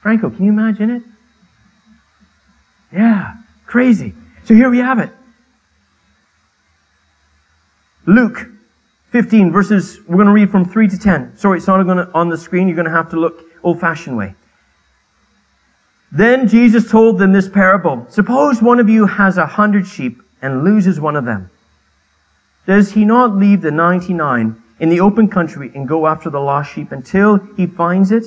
Franco, 0.01 0.29
can 0.29 0.45
you 0.45 0.51
imagine 0.53 0.89
it? 0.89 1.03
Yeah, 2.93 3.35
crazy. 3.65 4.13
So 4.45 4.53
here 4.53 4.69
we 4.69 4.77
have 4.77 4.99
it. 4.99 5.11
Luke 8.09 8.49
15 9.11 9.51
verses, 9.51 9.99
we're 10.07 10.15
going 10.15 10.25
to 10.25 10.33
read 10.33 10.49
from 10.49 10.65
3 10.65 10.87
to 10.87 10.97
10. 10.97 11.37
Sorry, 11.37 11.59
it's 11.59 11.67
not 11.67 11.83
to, 11.83 12.09
on 12.15 12.27
the 12.27 12.39
screen. 12.39 12.67
You're 12.67 12.75
going 12.75 12.85
to 12.85 12.91
have 12.91 13.11
to 13.11 13.19
look 13.19 13.43
old 13.61 13.79
fashioned 13.79 14.17
way. 14.17 14.33
Then 16.11 16.47
Jesus 16.47 16.89
told 16.89 17.19
them 17.19 17.33
this 17.33 17.47
parable. 17.47 18.07
Suppose 18.09 18.63
one 18.63 18.79
of 18.79 18.89
you 18.89 19.05
has 19.05 19.37
a 19.37 19.45
hundred 19.45 19.85
sheep 19.85 20.23
and 20.41 20.63
loses 20.63 20.99
one 20.99 21.15
of 21.15 21.25
them. 21.25 21.51
Does 22.65 22.91
he 22.91 23.05
not 23.05 23.35
leave 23.35 23.61
the 23.61 23.69
99 23.69 24.59
in 24.79 24.89
the 24.89 25.01
open 25.01 25.29
country 25.29 25.71
and 25.75 25.87
go 25.87 26.07
after 26.07 26.31
the 26.31 26.39
lost 26.39 26.73
sheep 26.73 26.91
until 26.91 27.37
he 27.57 27.67
finds 27.67 28.11
it? 28.11 28.25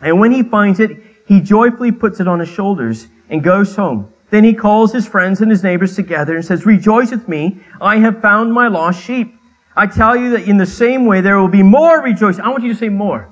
And 0.00 0.20
when 0.20 0.30
he 0.30 0.44
finds 0.44 0.78
it, 0.78 0.96
he 1.26 1.40
joyfully 1.40 1.90
puts 1.90 2.20
it 2.20 2.28
on 2.28 2.38
his 2.38 2.48
shoulders 2.48 3.08
and 3.30 3.42
goes 3.42 3.74
home. 3.74 4.12
Then 4.30 4.44
he 4.44 4.54
calls 4.54 4.92
his 4.92 5.06
friends 5.06 5.40
and 5.40 5.50
his 5.50 5.62
neighbors 5.62 5.94
together 5.94 6.34
and 6.34 6.44
says, 6.44 6.66
Rejoice 6.66 7.10
with 7.10 7.28
me, 7.28 7.60
I 7.80 7.98
have 7.98 8.20
found 8.20 8.52
my 8.52 8.68
lost 8.68 9.02
sheep. 9.02 9.38
I 9.76 9.86
tell 9.86 10.16
you 10.16 10.30
that 10.30 10.48
in 10.48 10.56
the 10.56 10.66
same 10.66 11.04
way 11.04 11.20
there 11.20 11.38
will 11.38 11.48
be 11.48 11.62
more 11.62 12.00
rejoicing. 12.00 12.42
I 12.42 12.48
want 12.48 12.64
you 12.64 12.72
to 12.72 12.78
say 12.78 12.88
more. 12.88 13.28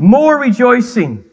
More, 0.00 0.38
rejoicing 0.38 1.24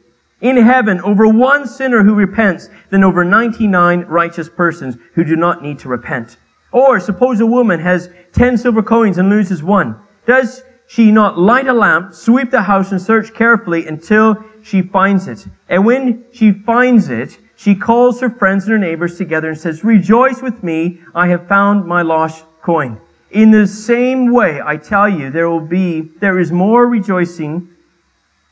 in 0.41 0.57
heaven 0.57 1.00
over 1.01 1.27
one 1.27 1.67
sinner 1.67 2.03
who 2.03 2.15
repents 2.15 2.69
than 2.89 3.03
over 3.03 3.24
99 3.24 4.01
righteous 4.01 4.50
persons 4.50 4.98
who 5.13 5.24
do 5.24 5.36
not 5.36 5.62
need 5.62 5.79
to 5.79 5.88
repent. 5.88 6.38
Or 6.72 7.00
suppose 7.00 7.39
a 7.39 7.45
woman 7.45 7.79
has 7.79 8.10
10 8.34 8.57
silver 8.57 8.84
coins 8.84 9.17
and 9.17 9.29
loses 9.29 9.63
one. 9.63 9.98
Does 10.25 10.63
she 10.88 11.12
not 11.12 11.38
light 11.38 11.67
a 11.67 11.74
lamp, 11.74 12.13
sweep 12.13 12.51
the 12.51 12.63
house 12.63 12.91
and 12.91 13.01
search 13.01 13.34
carefully 13.34 13.88
until 13.88 14.43
she 14.63 14.81
finds 14.81 15.27
it? 15.27 15.48
And 15.69 15.86
when 15.86 16.25
she 16.34 16.51
finds 16.51 17.10
it, 17.10 17.38
she 17.56 17.76
calls 17.76 18.20
her 18.22 18.30
friends 18.30 18.66
and 18.66 18.74
her 18.74 18.80
neighbors 18.80 19.18
together 19.18 19.50
and 19.50 19.58
says, 19.58 19.84
Rejoice 19.84 20.42
with 20.42 20.64
me, 20.64 21.00
I 21.14 21.28
have 21.28 21.48
found 21.48 21.86
my 21.86 22.02
lost 22.02 22.46
coin. 22.62 23.00
In 23.32 23.52
the 23.52 23.68
same 23.68 24.32
way, 24.32 24.62
I 24.64 24.78
tell 24.78 25.10
you, 25.10 25.30
there 25.30 25.50
will 25.50 25.60
be, 25.60 26.02
there 26.02 26.40
is 26.40 26.52
more 26.52 26.88
rejoicing 26.88 27.70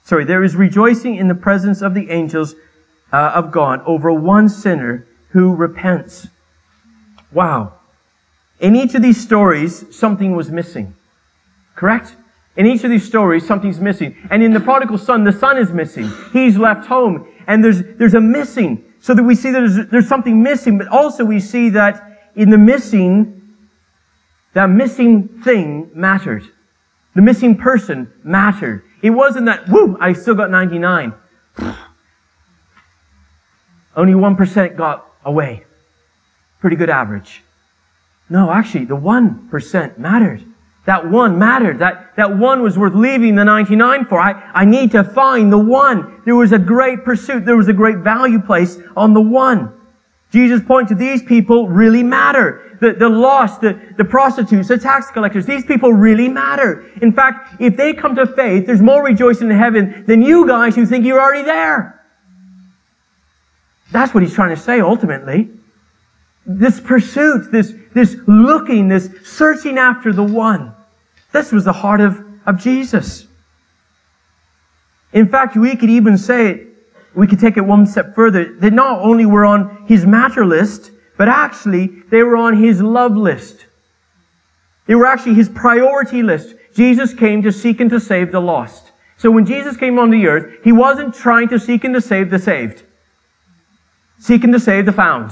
sorry, 0.03 0.25
there 0.25 0.43
is 0.43 0.55
rejoicing 0.55 1.15
in 1.15 1.27
the 1.27 1.35
presence 1.35 1.81
of 1.81 1.93
the 1.93 2.09
angels 2.09 2.55
uh, 3.11 3.31
of 3.35 3.51
God 3.51 3.81
over 3.85 4.11
one 4.11 4.49
sinner 4.49 5.07
who 5.29 5.55
repents. 5.55 6.27
Wow. 7.31 7.73
In 8.59 8.75
each 8.75 8.95
of 8.95 9.01
these 9.01 9.21
stories, 9.21 9.85
something 9.95 10.35
was 10.35 10.49
missing. 10.49 10.95
Correct? 11.75 12.15
In 12.55 12.67
each 12.67 12.83
of 12.83 12.91
these 12.91 13.05
stories, 13.05 13.45
something's 13.45 13.79
missing. 13.79 14.15
And 14.29 14.43
in 14.43 14.53
the 14.53 14.59
prodigal 14.59 14.99
son, 14.99 15.23
the 15.23 15.31
son 15.31 15.57
is 15.57 15.71
missing. 15.71 16.11
He's 16.31 16.57
left 16.57 16.85
home. 16.85 17.27
And 17.47 17.63
there's, 17.63 17.81
there's 17.97 18.13
a 18.13 18.21
missing. 18.21 18.83
So 19.03 19.13
that 19.13 19.23
we 19.23 19.35
see 19.35 19.51
there's, 19.51 19.87
there's 19.87 20.07
something 20.07 20.41
missing, 20.41 20.77
but 20.77 20.87
also 20.87 21.25
we 21.25 21.41
see 21.41 21.67
that 21.71 22.21
in 22.37 22.49
the 22.49 22.57
missing, 22.57 23.57
that 24.53 24.67
missing 24.69 25.27
thing 25.43 25.91
mattered. 25.93 26.45
The 27.13 27.21
missing 27.21 27.57
person 27.57 28.09
mattered. 28.23 28.81
It 29.01 29.09
wasn't 29.09 29.47
that, 29.47 29.67
whoo, 29.67 29.97
I 29.99 30.13
still 30.13 30.35
got 30.35 30.49
99. 30.51 31.13
Only 33.97 34.13
1% 34.13 34.77
got 34.77 35.05
away. 35.25 35.65
Pretty 36.61 36.77
good 36.77 36.89
average. 36.89 37.43
No, 38.29 38.51
actually, 38.51 38.85
the 38.85 38.95
1% 38.95 39.97
mattered. 39.97 40.45
That 40.85 41.09
one 41.09 41.39
mattered. 41.39 41.79
That, 41.79 42.15
that 42.17 42.37
one 42.37 42.61
was 42.61 42.77
worth 42.77 42.93
leaving 42.93 43.35
the 43.35 43.45
99 43.45 44.05
for. 44.05 44.19
I, 44.19 44.33
I 44.53 44.65
need 44.65 44.91
to 44.91 45.03
find 45.03 45.51
the 45.51 45.57
one. 45.57 46.21
There 46.25 46.35
was 46.35 46.51
a 46.51 46.59
great 46.59 47.05
pursuit. 47.05 47.45
There 47.45 47.55
was 47.55 47.69
a 47.69 47.73
great 47.73 47.97
value 47.97 48.41
placed 48.41 48.79
on 48.97 49.13
the 49.13 49.21
one. 49.21 49.79
Jesus' 50.31 50.61
point 50.65 50.89
to 50.89 50.95
these 50.95 51.21
people 51.21 51.69
really 51.69 52.03
matter. 52.03 52.77
The, 52.81 52.93
the 52.93 53.07
lost, 53.07 53.61
the, 53.61 53.79
the 53.97 54.03
prostitutes, 54.03 54.67
the 54.67 54.77
tax 54.77 55.09
collectors, 55.11 55.45
these 55.45 55.63
people 55.63 55.93
really 55.93 56.27
matter. 56.27 56.89
In 57.01 57.13
fact, 57.13 57.61
if 57.61 57.77
they 57.77 57.93
come 57.93 58.15
to 58.15 58.25
faith, 58.25 58.65
there's 58.65 58.81
more 58.81 59.03
rejoicing 59.05 59.49
in 59.49 59.57
heaven 59.57 60.03
than 60.05 60.21
you 60.21 60.45
guys 60.47 60.75
who 60.75 60.85
think 60.85 61.05
you're 61.05 61.21
already 61.21 61.43
there. 61.43 62.03
That's 63.91 64.13
what 64.13 64.23
he's 64.23 64.33
trying 64.33 64.53
to 64.55 64.61
say 64.61 64.81
ultimately. 64.81 65.51
This 66.45 66.81
pursuit, 66.81 67.51
this, 67.51 67.73
this 67.93 68.15
looking, 68.27 68.87
this 68.87 69.09
searching 69.23 69.77
after 69.77 70.11
the 70.11 70.23
one. 70.23 70.73
This 71.31 71.51
was 71.51 71.65
the 71.65 71.73
heart 71.73 72.01
of, 72.01 72.23
of 72.45 72.59
Jesus. 72.59 73.27
In 75.13 75.27
fact, 75.27 75.55
we 75.55 75.75
could 75.75 75.89
even 75.89 76.17
say 76.17 76.67
we 77.15 77.27
could 77.27 77.39
take 77.39 77.57
it 77.57 77.61
one 77.61 77.85
step 77.85 78.15
further. 78.15 78.53
that 78.55 78.73
not 78.73 78.99
only 79.01 79.25
were 79.25 79.45
on 79.45 79.85
his 79.87 80.05
matter 80.05 80.45
list, 80.45 80.91
but 81.17 81.27
actually 81.27 81.87
they 82.09 82.23
were 82.23 82.37
on 82.37 82.61
his 82.61 82.81
love 82.81 83.15
list. 83.15 83.67
They 84.87 84.95
were 84.95 85.05
actually 85.05 85.35
his 85.35 85.49
priority 85.49 86.23
list. 86.23 86.55
Jesus 86.75 87.13
came 87.13 87.43
to 87.43 87.51
seek 87.51 87.79
and 87.79 87.89
to 87.91 87.99
save 87.99 88.31
the 88.31 88.41
lost. 88.41 88.91
So 89.17 89.29
when 89.31 89.45
Jesus 89.45 89.77
came 89.77 89.99
on 89.99 90.09
the 90.09 90.27
earth, 90.27 90.57
he 90.63 90.71
wasn't 90.71 91.13
trying 91.13 91.47
to 91.49 91.59
seek 91.59 91.83
and 91.83 91.93
to 91.93 92.01
save 92.01 92.29
the 92.29 92.39
saved. 92.39 92.83
Seeking 94.19 94.51
to 94.51 94.59
save 94.59 94.85
the 94.85 94.91
found. 94.91 95.31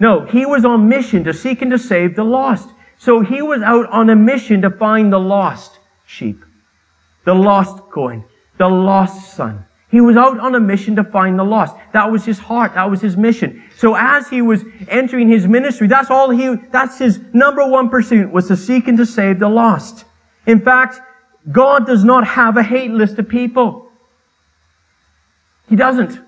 No, 0.00 0.24
he 0.26 0.44
was 0.44 0.64
on 0.64 0.88
mission 0.88 1.24
to 1.24 1.32
seek 1.32 1.62
and 1.62 1.70
to 1.70 1.78
save 1.78 2.16
the 2.16 2.24
lost. 2.24 2.68
So 2.98 3.20
he 3.20 3.42
was 3.42 3.62
out 3.62 3.88
on 3.90 4.10
a 4.10 4.16
mission 4.16 4.62
to 4.62 4.70
find 4.70 5.12
the 5.12 5.20
lost 5.20 5.78
sheep, 6.06 6.44
the 7.24 7.34
lost 7.34 7.78
coin, 7.90 8.24
the 8.58 8.68
lost 8.68 9.34
son. 9.34 9.64
He 9.90 10.00
was 10.00 10.16
out 10.16 10.40
on 10.40 10.56
a 10.56 10.60
mission 10.60 10.96
to 10.96 11.04
find 11.04 11.38
the 11.38 11.44
lost. 11.44 11.76
That 11.92 12.10
was 12.10 12.24
his 12.24 12.38
heart. 12.38 12.74
That 12.74 12.90
was 12.90 13.00
his 13.00 13.16
mission. 13.16 13.62
So 13.76 13.94
as 13.94 14.28
he 14.28 14.42
was 14.42 14.64
entering 14.88 15.28
his 15.28 15.46
ministry, 15.46 15.86
that's 15.86 16.10
all 16.10 16.30
he, 16.30 16.56
that's 16.72 16.98
his 16.98 17.20
number 17.32 17.64
one 17.64 17.88
pursuit 17.88 18.32
was 18.32 18.48
to 18.48 18.56
seek 18.56 18.88
and 18.88 18.98
to 18.98 19.06
save 19.06 19.38
the 19.38 19.48
lost. 19.48 20.04
In 20.46 20.60
fact, 20.60 21.00
God 21.52 21.86
does 21.86 22.02
not 22.02 22.26
have 22.26 22.56
a 22.56 22.62
hate 22.62 22.90
list 22.90 23.18
of 23.20 23.28
people. 23.28 23.88
He 25.68 25.76
doesn't. 25.76 26.20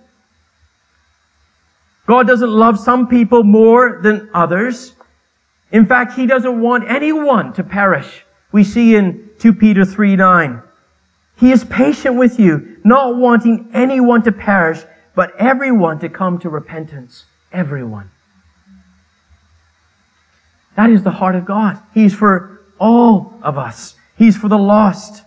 God 2.06 2.26
doesn't 2.26 2.50
love 2.50 2.78
some 2.78 3.08
people 3.08 3.42
more 3.42 4.00
than 4.02 4.30
others. 4.32 4.94
In 5.72 5.86
fact, 5.86 6.14
He 6.14 6.26
doesn't 6.26 6.60
want 6.60 6.88
anyone 6.88 7.52
to 7.54 7.64
perish. 7.64 8.24
We 8.52 8.62
see 8.64 8.94
in 8.94 9.30
2 9.38 9.54
Peter 9.54 9.84
3 9.84 10.16
9. 10.16 10.62
He 11.38 11.52
is 11.52 11.64
patient 11.64 12.14
with 12.16 12.40
you, 12.40 12.78
not 12.84 13.16
wanting 13.16 13.70
anyone 13.74 14.22
to 14.22 14.32
perish, 14.32 14.82
but 15.14 15.34
everyone 15.36 15.98
to 15.98 16.08
come 16.08 16.38
to 16.38 16.48
repentance. 16.48 17.24
Everyone. 17.52 18.10
That 20.76 20.90
is 20.90 21.02
the 21.02 21.10
heart 21.10 21.34
of 21.34 21.44
God. 21.44 21.78
He's 21.92 22.14
for 22.14 22.62
all 22.78 23.38
of 23.42 23.58
us. 23.58 23.96
He's 24.16 24.36
for 24.36 24.48
the 24.48 24.58
lost. 24.58 25.24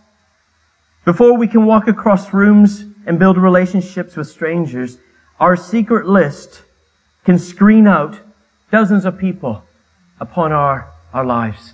Before 1.06 1.38
we 1.38 1.48
can 1.48 1.66
walk 1.66 1.88
across 1.88 2.34
rooms 2.34 2.86
and 3.06 3.20
build 3.20 3.38
relationships 3.38 4.16
with 4.16 4.28
strangers, 4.28 4.98
our 5.40 5.56
secret 5.56 6.08
list 6.08 6.64
can 7.26 7.38
screen 7.38 7.88
out 7.88 8.20
dozens 8.72 9.06
of 9.06 9.18
people 9.18 9.64
upon 10.20 10.52
our, 10.52 10.92
our 11.14 11.26
lives 11.26 11.74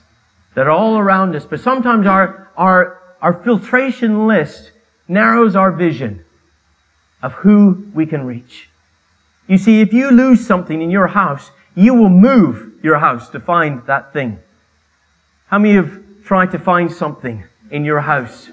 that 0.55 0.67
are 0.67 0.71
all 0.71 0.97
around 0.97 1.35
us. 1.35 1.45
But 1.45 1.59
sometimes 1.59 2.07
our, 2.07 2.49
our 2.55 3.01
our 3.25 3.33
filtration 3.33 4.27
list 4.27 4.71
narrows 5.07 5.55
our 5.55 5.71
vision 5.71 6.23
of 7.23 7.33
who 7.33 7.89
we 7.91 8.05
can 8.05 8.23
reach. 8.23 8.69
You 9.47 9.57
see, 9.57 9.81
if 9.81 9.91
you 9.91 10.11
lose 10.11 10.45
something 10.45 10.79
in 10.79 10.91
your 10.91 11.07
house, 11.07 11.49
you 11.73 11.95
will 11.95 12.09
move 12.09 12.73
your 12.83 12.99
house 12.99 13.29
to 13.29 13.39
find 13.39 13.83
that 13.87 14.13
thing. 14.13 14.37
How 15.47 15.57
many 15.57 15.73
have 15.73 16.03
tried 16.23 16.51
to 16.51 16.59
find 16.59 16.91
something 16.91 17.45
in 17.71 17.83
your 17.83 18.01
house? 18.01 18.49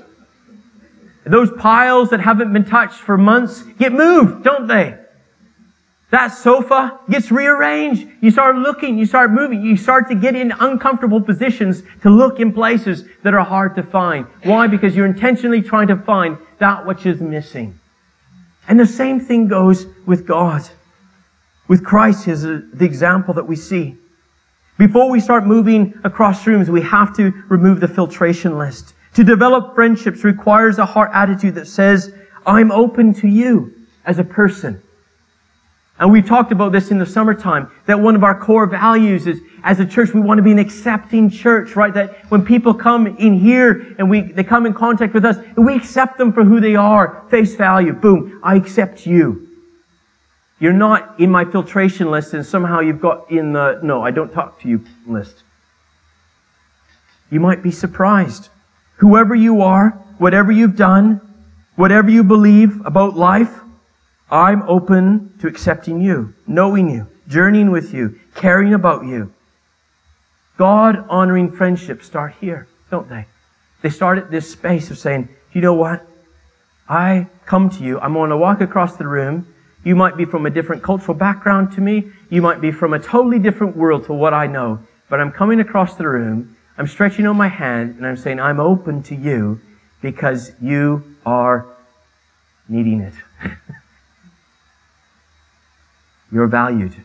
Those 1.26 1.50
piles 1.58 2.08
that 2.08 2.20
haven't 2.20 2.54
been 2.54 2.64
touched 2.64 2.94
for 2.94 3.18
months 3.18 3.62
get 3.78 3.92
moved, 3.92 4.42
don't 4.42 4.68
they? 4.68 4.98
That 6.12 6.28
sofa 6.28 7.00
gets 7.08 7.30
rearranged. 7.30 8.06
You 8.20 8.30
start 8.30 8.56
looking, 8.56 8.98
you 8.98 9.06
start 9.06 9.32
moving, 9.32 9.62
you 9.62 9.78
start 9.78 10.08
to 10.08 10.14
get 10.14 10.36
in 10.36 10.52
uncomfortable 10.52 11.22
positions 11.22 11.82
to 12.02 12.10
look 12.10 12.38
in 12.38 12.52
places 12.52 13.04
that 13.22 13.32
are 13.32 13.42
hard 13.42 13.74
to 13.76 13.82
find. 13.82 14.26
Why? 14.44 14.66
Because 14.66 14.94
you're 14.94 15.06
intentionally 15.06 15.62
trying 15.62 15.88
to 15.88 15.96
find 15.96 16.36
that 16.58 16.84
which 16.84 17.06
is 17.06 17.22
missing. 17.22 17.80
And 18.68 18.78
the 18.78 18.86
same 18.86 19.20
thing 19.20 19.48
goes 19.48 19.86
with 20.04 20.26
God. 20.26 20.68
With 21.66 21.82
Christ 21.82 22.28
is 22.28 22.42
the 22.42 22.84
example 22.84 23.32
that 23.32 23.48
we 23.48 23.56
see. 23.56 23.96
Before 24.76 25.08
we 25.08 25.18
start 25.18 25.46
moving 25.46 25.98
across 26.04 26.46
rooms, 26.46 26.68
we 26.68 26.82
have 26.82 27.16
to 27.16 27.30
remove 27.48 27.80
the 27.80 27.88
filtration 27.88 28.58
list. 28.58 28.92
To 29.14 29.24
develop 29.24 29.74
friendships 29.74 30.24
requires 30.24 30.76
a 30.76 30.84
heart 30.84 31.10
attitude 31.14 31.54
that 31.54 31.68
says, 31.68 32.12
I'm 32.44 32.70
open 32.70 33.14
to 33.14 33.28
you 33.28 33.72
as 34.04 34.18
a 34.18 34.24
person. 34.24 34.82
And 36.02 36.10
we 36.10 36.20
talked 36.20 36.50
about 36.50 36.72
this 36.72 36.90
in 36.90 36.98
the 36.98 37.06
summertime, 37.06 37.70
that 37.86 38.00
one 38.00 38.16
of 38.16 38.24
our 38.24 38.36
core 38.36 38.66
values 38.66 39.28
is, 39.28 39.40
as 39.62 39.78
a 39.78 39.86
church, 39.86 40.12
we 40.12 40.20
want 40.20 40.38
to 40.38 40.42
be 40.42 40.50
an 40.50 40.58
accepting 40.58 41.30
church, 41.30 41.76
right? 41.76 41.94
That 41.94 42.28
when 42.28 42.44
people 42.44 42.74
come 42.74 43.06
in 43.06 43.38
here 43.38 43.94
and 44.00 44.10
we, 44.10 44.22
they 44.22 44.42
come 44.42 44.66
in 44.66 44.74
contact 44.74 45.14
with 45.14 45.24
us, 45.24 45.36
and 45.36 45.64
we 45.64 45.76
accept 45.76 46.18
them 46.18 46.32
for 46.32 46.42
who 46.42 46.58
they 46.58 46.74
are, 46.74 47.24
face 47.30 47.54
value, 47.54 47.92
boom, 47.92 48.40
I 48.42 48.56
accept 48.56 49.06
you. 49.06 49.46
You're 50.58 50.72
not 50.72 51.20
in 51.20 51.30
my 51.30 51.44
filtration 51.44 52.10
list 52.10 52.34
and 52.34 52.44
somehow 52.44 52.80
you've 52.80 53.00
got 53.00 53.30
in 53.30 53.52
the, 53.52 53.78
no, 53.84 54.02
I 54.02 54.10
don't 54.10 54.32
talk 54.32 54.60
to 54.62 54.68
you 54.68 54.84
list. 55.06 55.44
You 57.30 57.38
might 57.38 57.62
be 57.62 57.70
surprised. 57.70 58.48
Whoever 58.96 59.36
you 59.36 59.62
are, 59.62 59.90
whatever 60.18 60.50
you've 60.50 60.76
done, 60.76 61.20
whatever 61.76 62.10
you 62.10 62.24
believe 62.24 62.84
about 62.84 63.16
life, 63.16 63.61
I'm 64.32 64.62
open 64.62 65.34
to 65.40 65.46
accepting 65.46 66.00
you, 66.00 66.32
knowing 66.46 66.88
you, 66.88 67.06
journeying 67.28 67.70
with 67.70 67.92
you, 67.92 68.18
caring 68.34 68.72
about 68.72 69.04
you. 69.04 69.30
God 70.56 71.04
honoring 71.10 71.52
friendships 71.52 72.06
start 72.06 72.32
here, 72.40 72.66
don't 72.90 73.10
they? 73.10 73.26
They 73.82 73.90
start 73.90 74.16
at 74.16 74.30
this 74.30 74.50
space 74.50 74.90
of 74.90 74.96
saying, 74.96 75.28
you 75.52 75.60
know 75.60 75.74
what? 75.74 76.06
I 76.88 77.26
come 77.44 77.68
to 77.70 77.84
you. 77.84 78.00
I'm 78.00 78.14
going 78.14 78.30
to 78.30 78.38
walk 78.38 78.62
across 78.62 78.96
the 78.96 79.06
room. 79.06 79.52
You 79.84 79.94
might 79.94 80.16
be 80.16 80.24
from 80.24 80.46
a 80.46 80.50
different 80.50 80.82
cultural 80.82 81.14
background 81.14 81.72
to 81.72 81.82
me. 81.82 82.10
You 82.30 82.40
might 82.40 82.62
be 82.62 82.72
from 82.72 82.94
a 82.94 82.98
totally 82.98 83.38
different 83.38 83.76
world 83.76 84.06
to 84.06 84.14
what 84.14 84.32
I 84.32 84.46
know. 84.46 84.78
But 85.10 85.20
I'm 85.20 85.30
coming 85.30 85.60
across 85.60 85.96
the 85.96 86.08
room. 86.08 86.56
I'm 86.78 86.86
stretching 86.86 87.26
out 87.26 87.34
my 87.34 87.48
hand 87.48 87.96
and 87.96 88.06
I'm 88.06 88.16
saying, 88.16 88.40
I'm 88.40 88.60
open 88.60 89.02
to 89.04 89.14
you 89.14 89.60
because 90.00 90.52
you 90.62 91.16
are 91.26 91.66
needing 92.66 93.02
it. 93.02 93.12
You're 96.32 96.46
valued. 96.46 96.96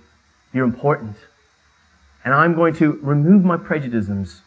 You're 0.53 0.65
important. 0.65 1.17
And 2.23 2.33
I'm 2.33 2.55
going 2.55 2.73
to 2.75 2.93
remove 3.01 3.43
my 3.43 3.57
prejudices 3.57 4.41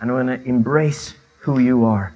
and 0.00 0.10
I'm 0.10 0.26
going 0.26 0.38
to 0.38 0.46
embrace 0.46 1.14
who 1.40 1.58
you 1.58 1.84
are. 1.84 2.14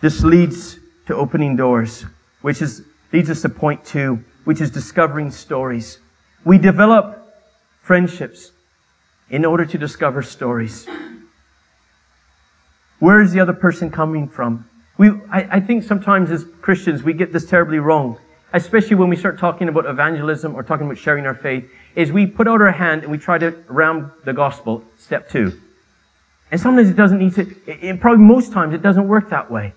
This 0.00 0.22
leads 0.22 0.78
to 1.06 1.14
opening 1.14 1.56
doors, 1.56 2.04
which 2.42 2.60
is, 2.60 2.82
leads 3.12 3.30
us 3.30 3.42
to 3.42 3.48
point 3.48 3.84
two, 3.84 4.22
which 4.44 4.60
is 4.60 4.70
discovering 4.70 5.30
stories. 5.30 5.98
We 6.44 6.58
develop 6.58 7.34
friendships 7.80 8.52
in 9.30 9.44
order 9.44 9.64
to 9.64 9.78
discover 9.78 10.22
stories. 10.22 10.86
Where 12.98 13.22
is 13.22 13.32
the 13.32 13.40
other 13.40 13.52
person 13.52 13.90
coming 13.90 14.28
from? 14.28 14.68
We, 14.98 15.10
I, 15.30 15.56
I 15.56 15.60
think 15.60 15.84
sometimes 15.84 16.30
as 16.30 16.44
Christians 16.60 17.02
we 17.02 17.14
get 17.14 17.32
this 17.32 17.46
terribly 17.48 17.78
wrong 17.78 18.18
especially 18.54 18.94
when 18.94 19.08
we 19.08 19.16
start 19.16 19.38
talking 19.38 19.68
about 19.68 19.84
evangelism 19.84 20.54
or 20.54 20.62
talking 20.62 20.86
about 20.86 20.96
sharing 20.96 21.26
our 21.26 21.34
faith, 21.34 21.68
is 21.96 22.12
we 22.12 22.26
put 22.26 22.48
out 22.48 22.62
our 22.62 22.70
hand 22.70 23.02
and 23.02 23.10
we 23.10 23.18
try 23.18 23.36
to 23.36 23.50
ram 23.66 24.12
the 24.24 24.32
gospel, 24.32 24.82
step 24.96 25.28
two. 25.28 25.60
And 26.50 26.60
sometimes 26.60 26.88
it 26.88 26.96
doesn't 26.96 27.18
need 27.18 27.34
to, 27.34 27.98
probably 28.00 28.24
most 28.24 28.52
times 28.52 28.72
it 28.72 28.80
doesn't 28.80 29.08
work 29.08 29.28
that 29.30 29.50
way. 29.50 29.74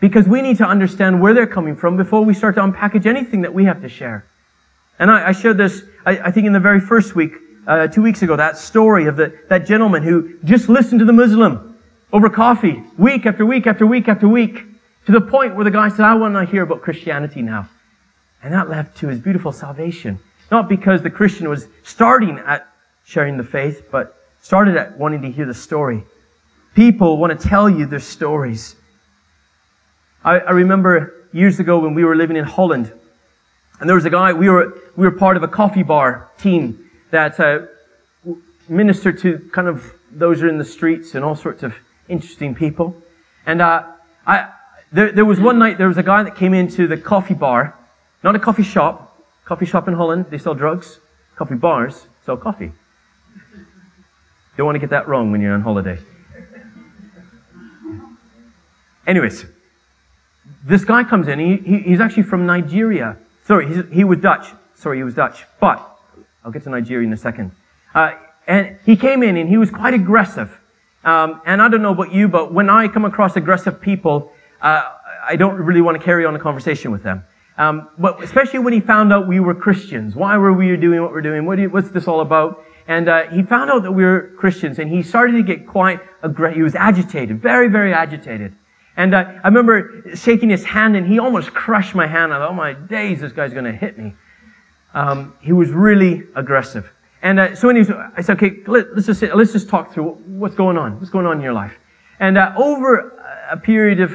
Because 0.00 0.26
we 0.26 0.42
need 0.42 0.56
to 0.58 0.66
understand 0.66 1.22
where 1.22 1.32
they're 1.32 1.46
coming 1.46 1.76
from 1.76 1.96
before 1.96 2.24
we 2.24 2.34
start 2.34 2.56
to 2.56 2.60
unpackage 2.60 3.06
anything 3.06 3.42
that 3.42 3.54
we 3.54 3.64
have 3.64 3.80
to 3.82 3.88
share. 3.88 4.26
And 4.98 5.10
I, 5.10 5.28
I 5.28 5.32
shared 5.32 5.56
this, 5.56 5.82
I, 6.04 6.18
I, 6.18 6.30
think 6.32 6.46
in 6.46 6.52
the 6.52 6.60
very 6.60 6.80
first 6.80 7.14
week, 7.14 7.34
uh, 7.68 7.86
two 7.86 8.02
weeks 8.02 8.22
ago, 8.22 8.36
that 8.36 8.58
story 8.58 9.06
of 9.06 9.16
the, 9.16 9.38
that 9.48 9.64
gentleman 9.64 10.02
who 10.02 10.38
just 10.44 10.68
listened 10.68 10.98
to 10.98 11.04
the 11.04 11.12
Muslim 11.12 11.78
over 12.12 12.28
coffee, 12.28 12.82
week 12.98 13.26
after 13.26 13.46
week 13.46 13.66
after 13.66 13.86
week 13.86 14.08
after 14.08 14.28
week. 14.28 14.64
To 15.06 15.12
the 15.12 15.20
point 15.20 15.54
where 15.54 15.64
the 15.64 15.70
guy 15.70 15.88
said, 15.88 16.00
I 16.00 16.14
want 16.14 16.34
to 16.34 16.44
hear 16.44 16.62
about 16.62 16.82
Christianity 16.82 17.42
now. 17.42 17.68
And 18.42 18.52
that 18.52 18.68
led 18.68 18.94
to 18.96 19.08
his 19.08 19.20
beautiful 19.20 19.52
salvation. 19.52 20.18
Not 20.50 20.68
because 20.68 21.02
the 21.02 21.10
Christian 21.10 21.48
was 21.48 21.66
starting 21.82 22.38
at 22.38 22.68
sharing 23.04 23.36
the 23.36 23.44
faith, 23.44 23.88
but 23.90 24.16
started 24.40 24.76
at 24.76 24.98
wanting 24.98 25.22
to 25.22 25.30
hear 25.30 25.46
the 25.46 25.54
story. 25.54 26.04
People 26.74 27.18
want 27.18 27.38
to 27.38 27.48
tell 27.48 27.68
you 27.68 27.86
their 27.86 28.00
stories. 28.00 28.76
I, 30.24 30.38
I 30.38 30.50
remember 30.50 31.28
years 31.32 31.60
ago 31.60 31.78
when 31.78 31.94
we 31.94 32.04
were 32.04 32.16
living 32.16 32.36
in 32.36 32.44
Holland, 32.44 32.92
and 33.80 33.88
there 33.88 33.96
was 33.96 34.04
a 34.04 34.10
guy, 34.10 34.32
we 34.32 34.48
were, 34.48 34.78
we 34.96 35.06
were 35.06 35.12
part 35.12 35.36
of 35.36 35.42
a 35.42 35.48
coffee 35.48 35.82
bar 35.82 36.30
team 36.38 36.90
that 37.10 37.38
uh, 37.38 37.66
ministered 38.68 39.18
to 39.18 39.38
kind 39.52 39.68
of 39.68 39.92
those 40.10 40.40
who 40.40 40.46
are 40.46 40.48
in 40.48 40.58
the 40.58 40.64
streets 40.64 41.14
and 41.14 41.24
all 41.24 41.34
sorts 41.34 41.62
of 41.62 41.74
interesting 42.08 42.54
people. 42.54 42.96
And 43.46 43.60
uh, 43.60 43.84
I, 44.26 44.50
there, 44.94 45.10
there 45.10 45.24
was 45.24 45.40
one 45.40 45.58
night, 45.58 45.76
there 45.76 45.88
was 45.88 45.98
a 45.98 46.02
guy 46.02 46.22
that 46.22 46.36
came 46.36 46.54
into 46.54 46.86
the 46.86 46.96
coffee 46.96 47.34
bar, 47.34 47.74
not 48.22 48.36
a 48.36 48.38
coffee 48.38 48.62
shop, 48.62 49.20
coffee 49.44 49.66
shop 49.66 49.88
in 49.88 49.94
Holland, 49.94 50.26
they 50.30 50.38
sell 50.38 50.54
drugs. 50.54 51.00
Coffee 51.36 51.56
bars 51.56 52.06
sell 52.24 52.36
coffee. 52.36 52.70
Don't 54.56 54.66
want 54.66 54.76
to 54.76 54.80
get 54.80 54.90
that 54.90 55.08
wrong 55.08 55.32
when 55.32 55.40
you're 55.40 55.52
on 55.52 55.62
holiday. 55.62 55.98
Anyways, 59.04 59.44
this 60.64 60.84
guy 60.84 61.02
comes 61.02 61.26
in. 61.26 61.40
He, 61.40 61.56
he, 61.56 61.78
he's 61.80 62.00
actually 62.00 62.22
from 62.22 62.46
Nigeria. 62.46 63.16
Sorry, 63.46 63.82
he 63.92 64.04
was 64.04 64.18
Dutch. 64.18 64.46
Sorry, 64.76 64.98
he 64.98 65.02
was 65.02 65.14
Dutch. 65.14 65.44
But 65.60 65.84
I'll 66.44 66.52
get 66.52 66.62
to 66.62 66.70
Nigeria 66.70 67.04
in 67.04 67.12
a 67.12 67.16
second. 67.16 67.50
Uh, 67.94 68.12
and 68.46 68.78
he 68.86 68.96
came 68.96 69.24
in 69.24 69.36
and 69.36 69.48
he 69.48 69.56
was 69.56 69.70
quite 69.70 69.92
aggressive. 69.92 70.56
Um, 71.02 71.42
and 71.44 71.60
I 71.60 71.68
don't 71.68 71.82
know 71.82 71.92
about 71.92 72.12
you, 72.12 72.28
but 72.28 72.54
when 72.54 72.70
I 72.70 72.86
come 72.86 73.04
across 73.04 73.36
aggressive 73.36 73.80
people, 73.80 74.32
uh, 74.64 74.96
I 75.22 75.36
don't 75.36 75.56
really 75.56 75.82
want 75.82 75.98
to 75.98 76.02
carry 76.02 76.24
on 76.24 76.34
a 76.34 76.38
conversation 76.38 76.90
with 76.90 77.02
them. 77.02 77.22
Um, 77.58 77.90
but 77.98 78.22
especially 78.24 78.58
when 78.58 78.72
he 78.72 78.80
found 78.80 79.12
out 79.12 79.28
we 79.28 79.38
were 79.38 79.54
Christians. 79.54 80.16
Why 80.16 80.36
were 80.38 80.52
we 80.52 80.76
doing 80.76 81.02
what 81.02 81.12
we're 81.12 81.20
doing? 81.20 81.46
What 81.46 81.58
you, 81.58 81.68
what's 81.70 81.90
this 81.90 82.08
all 82.08 82.20
about? 82.20 82.64
And 82.88 83.08
uh, 83.08 83.24
he 83.28 83.42
found 83.42 83.70
out 83.70 83.82
that 83.84 83.92
we 83.92 84.04
were 84.04 84.32
Christians, 84.38 84.78
and 84.78 84.90
he 84.90 85.02
started 85.02 85.32
to 85.32 85.42
get 85.42 85.66
quite 85.66 86.00
aggressive. 86.22 86.56
He 86.56 86.62
was 86.62 86.74
agitated, 86.74 87.40
very, 87.40 87.68
very 87.68 87.94
agitated. 87.94 88.56
And 88.96 89.14
uh, 89.14 89.24
I 89.42 89.48
remember 89.48 90.02
shaking 90.14 90.50
his 90.50 90.64
hand, 90.64 90.96
and 90.96 91.06
he 91.06 91.18
almost 91.18 91.52
crushed 91.52 91.94
my 91.94 92.06
hand. 92.06 92.32
I 92.32 92.38
thought, 92.38 92.50
oh 92.50 92.54
my 92.54 92.72
days, 92.72 93.20
this 93.20 93.32
guy's 93.32 93.52
going 93.52 93.64
to 93.64 93.72
hit 93.72 93.98
me. 93.98 94.14
Um, 94.94 95.34
he 95.40 95.52
was 95.52 95.70
really 95.70 96.22
aggressive. 96.34 96.90
And 97.22 97.40
uh, 97.40 97.54
so 97.54 97.68
anyways, 97.68 97.90
I 97.90 98.20
said, 98.22 98.36
okay, 98.36 98.60
let, 98.66 98.86
us 98.88 99.06
just 99.06 99.22
let's 99.22 99.52
just 99.52 99.68
talk 99.68 99.92
through 99.92 100.12
what's 100.26 100.54
going 100.54 100.78
on. 100.78 100.98
What's 100.98 101.10
going 101.10 101.26
on 101.26 101.36
in 101.36 101.42
your 101.42 101.54
life? 101.54 101.72
And 102.20 102.38
uh, 102.38 102.54
over 102.56 103.10
a 103.50 103.56
period 103.56 104.00
of 104.00 104.12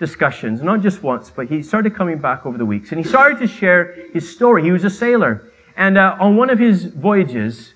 discussions, 0.00 0.62
not 0.62 0.80
just 0.80 1.02
once, 1.02 1.30
but 1.30 1.46
he 1.46 1.62
started 1.62 1.94
coming 1.94 2.18
back 2.18 2.46
over 2.46 2.58
the 2.58 2.66
weeks. 2.66 2.90
And 2.90 2.98
he 2.98 3.08
started 3.08 3.38
to 3.38 3.46
share 3.46 3.94
his 4.12 4.34
story. 4.34 4.64
He 4.64 4.72
was 4.72 4.82
a 4.82 4.90
sailor. 4.90 5.44
And 5.76 5.96
uh, 5.96 6.16
on 6.18 6.36
one 6.36 6.50
of 6.50 6.58
his 6.58 6.86
voyages, 6.86 7.74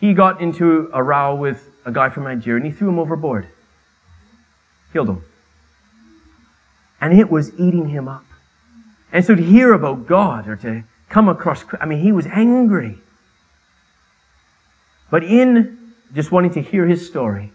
he 0.00 0.14
got 0.14 0.40
into 0.40 0.88
a 0.94 1.02
row 1.02 1.34
with 1.34 1.68
a 1.84 1.92
guy 1.92 2.08
from 2.08 2.24
Nigeria 2.24 2.62
and 2.62 2.72
he 2.72 2.76
threw 2.76 2.88
him 2.88 2.98
overboard. 2.98 3.48
Killed 4.92 5.10
him. 5.10 5.24
And 7.00 7.18
it 7.18 7.30
was 7.30 7.52
eating 7.54 7.88
him 7.88 8.08
up. 8.08 8.24
And 9.12 9.24
so 9.24 9.34
to 9.34 9.42
hear 9.42 9.72
about 9.72 10.06
God 10.06 10.48
or 10.48 10.56
to 10.56 10.84
come 11.08 11.28
across, 11.28 11.64
I 11.80 11.86
mean, 11.86 11.98
he 11.98 12.12
was 12.12 12.26
angry. 12.26 12.98
But 15.10 15.24
in 15.24 15.94
just 16.14 16.30
wanting 16.30 16.52
to 16.52 16.62
hear 16.62 16.86
his 16.86 17.06
story, 17.06 17.52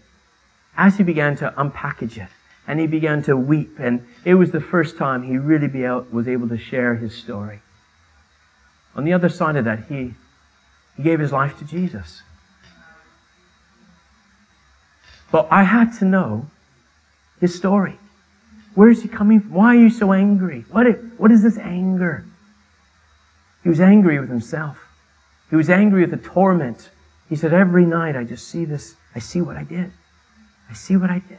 as 0.76 0.96
he 0.96 1.02
began 1.02 1.36
to 1.36 1.52
unpackage 1.56 2.18
it, 2.18 2.28
and 2.70 2.78
he 2.78 2.86
began 2.86 3.20
to 3.20 3.36
weep. 3.36 3.80
And 3.80 4.06
it 4.24 4.34
was 4.34 4.52
the 4.52 4.60
first 4.60 4.96
time 4.96 5.24
he 5.24 5.36
really 5.38 5.66
was 6.12 6.28
able 6.28 6.48
to 6.50 6.56
share 6.56 6.94
his 6.94 7.12
story. 7.12 7.58
On 8.94 9.02
the 9.02 9.12
other 9.12 9.28
side 9.28 9.56
of 9.56 9.64
that, 9.64 9.86
he, 9.88 10.14
he 10.96 11.02
gave 11.02 11.18
his 11.18 11.32
life 11.32 11.58
to 11.58 11.64
Jesus. 11.64 12.22
But 15.32 15.48
I 15.50 15.64
had 15.64 15.98
to 15.98 16.04
know 16.04 16.46
his 17.40 17.56
story. 17.56 17.98
Where 18.76 18.88
is 18.88 19.02
he 19.02 19.08
coming 19.08 19.40
from? 19.40 19.52
Why 19.52 19.74
are 19.74 19.80
you 19.80 19.90
so 19.90 20.12
angry? 20.12 20.64
What 20.70 20.86
is, 20.86 20.94
what 21.18 21.32
is 21.32 21.42
this 21.42 21.58
anger? 21.58 22.24
He 23.64 23.68
was 23.68 23.80
angry 23.80 24.20
with 24.20 24.28
himself. 24.28 24.78
He 25.50 25.56
was 25.56 25.68
angry 25.68 26.02
with 26.02 26.12
the 26.12 26.28
torment. 26.28 26.90
He 27.28 27.34
said, 27.34 27.52
Every 27.52 27.84
night 27.84 28.14
I 28.14 28.22
just 28.22 28.46
see 28.46 28.64
this. 28.64 28.94
I 29.12 29.18
see 29.18 29.40
what 29.40 29.56
I 29.56 29.64
did. 29.64 29.90
I 30.70 30.74
see 30.74 30.96
what 30.96 31.10
I 31.10 31.18
did. 31.18 31.38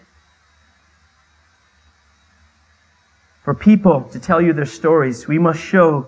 For 3.44 3.56
people 3.56 4.04
to 4.12 4.20
tell 4.20 4.40
you 4.40 4.54
their 4.54 4.66
stories, 4.66 5.28
we 5.28 5.40
must 5.40 5.60
show 5.60 6.08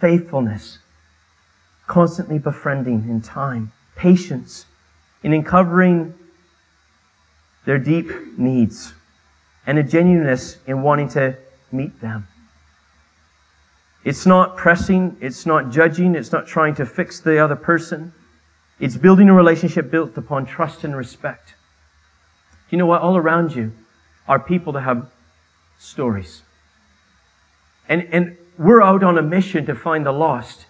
faithfulness, 0.00 0.78
constantly 1.88 2.38
befriending 2.38 3.08
in 3.08 3.20
time, 3.20 3.72
patience, 3.96 4.66
in 5.22 5.32
uncovering 5.32 6.14
their 7.64 7.78
deep 7.78 8.10
needs, 8.38 8.94
and 9.66 9.78
a 9.78 9.82
genuineness 9.82 10.58
in 10.66 10.82
wanting 10.82 11.08
to 11.10 11.36
meet 11.72 12.00
them. 12.00 12.26
It's 14.04 14.24
not 14.24 14.56
pressing, 14.56 15.16
it's 15.20 15.44
not 15.44 15.70
judging, 15.70 16.14
it's 16.14 16.32
not 16.32 16.46
trying 16.46 16.74
to 16.76 16.86
fix 16.86 17.20
the 17.20 17.38
other 17.38 17.56
person. 17.56 18.12
It's 18.78 18.96
building 18.96 19.28
a 19.28 19.34
relationship 19.34 19.90
built 19.90 20.16
upon 20.16 20.46
trust 20.46 20.84
and 20.84 20.96
respect. 20.96 21.54
You 22.70 22.78
know 22.78 22.86
what? 22.86 23.02
All 23.02 23.16
around 23.16 23.54
you 23.54 23.72
are 24.26 24.38
people 24.38 24.72
that 24.74 24.82
have 24.82 25.10
stories. 25.78 26.42
And, 27.90 28.08
and 28.12 28.38
we're 28.56 28.80
out 28.80 29.02
on 29.02 29.18
a 29.18 29.22
mission 29.22 29.66
to 29.66 29.74
find 29.74 30.06
the 30.06 30.12
lost 30.12 30.66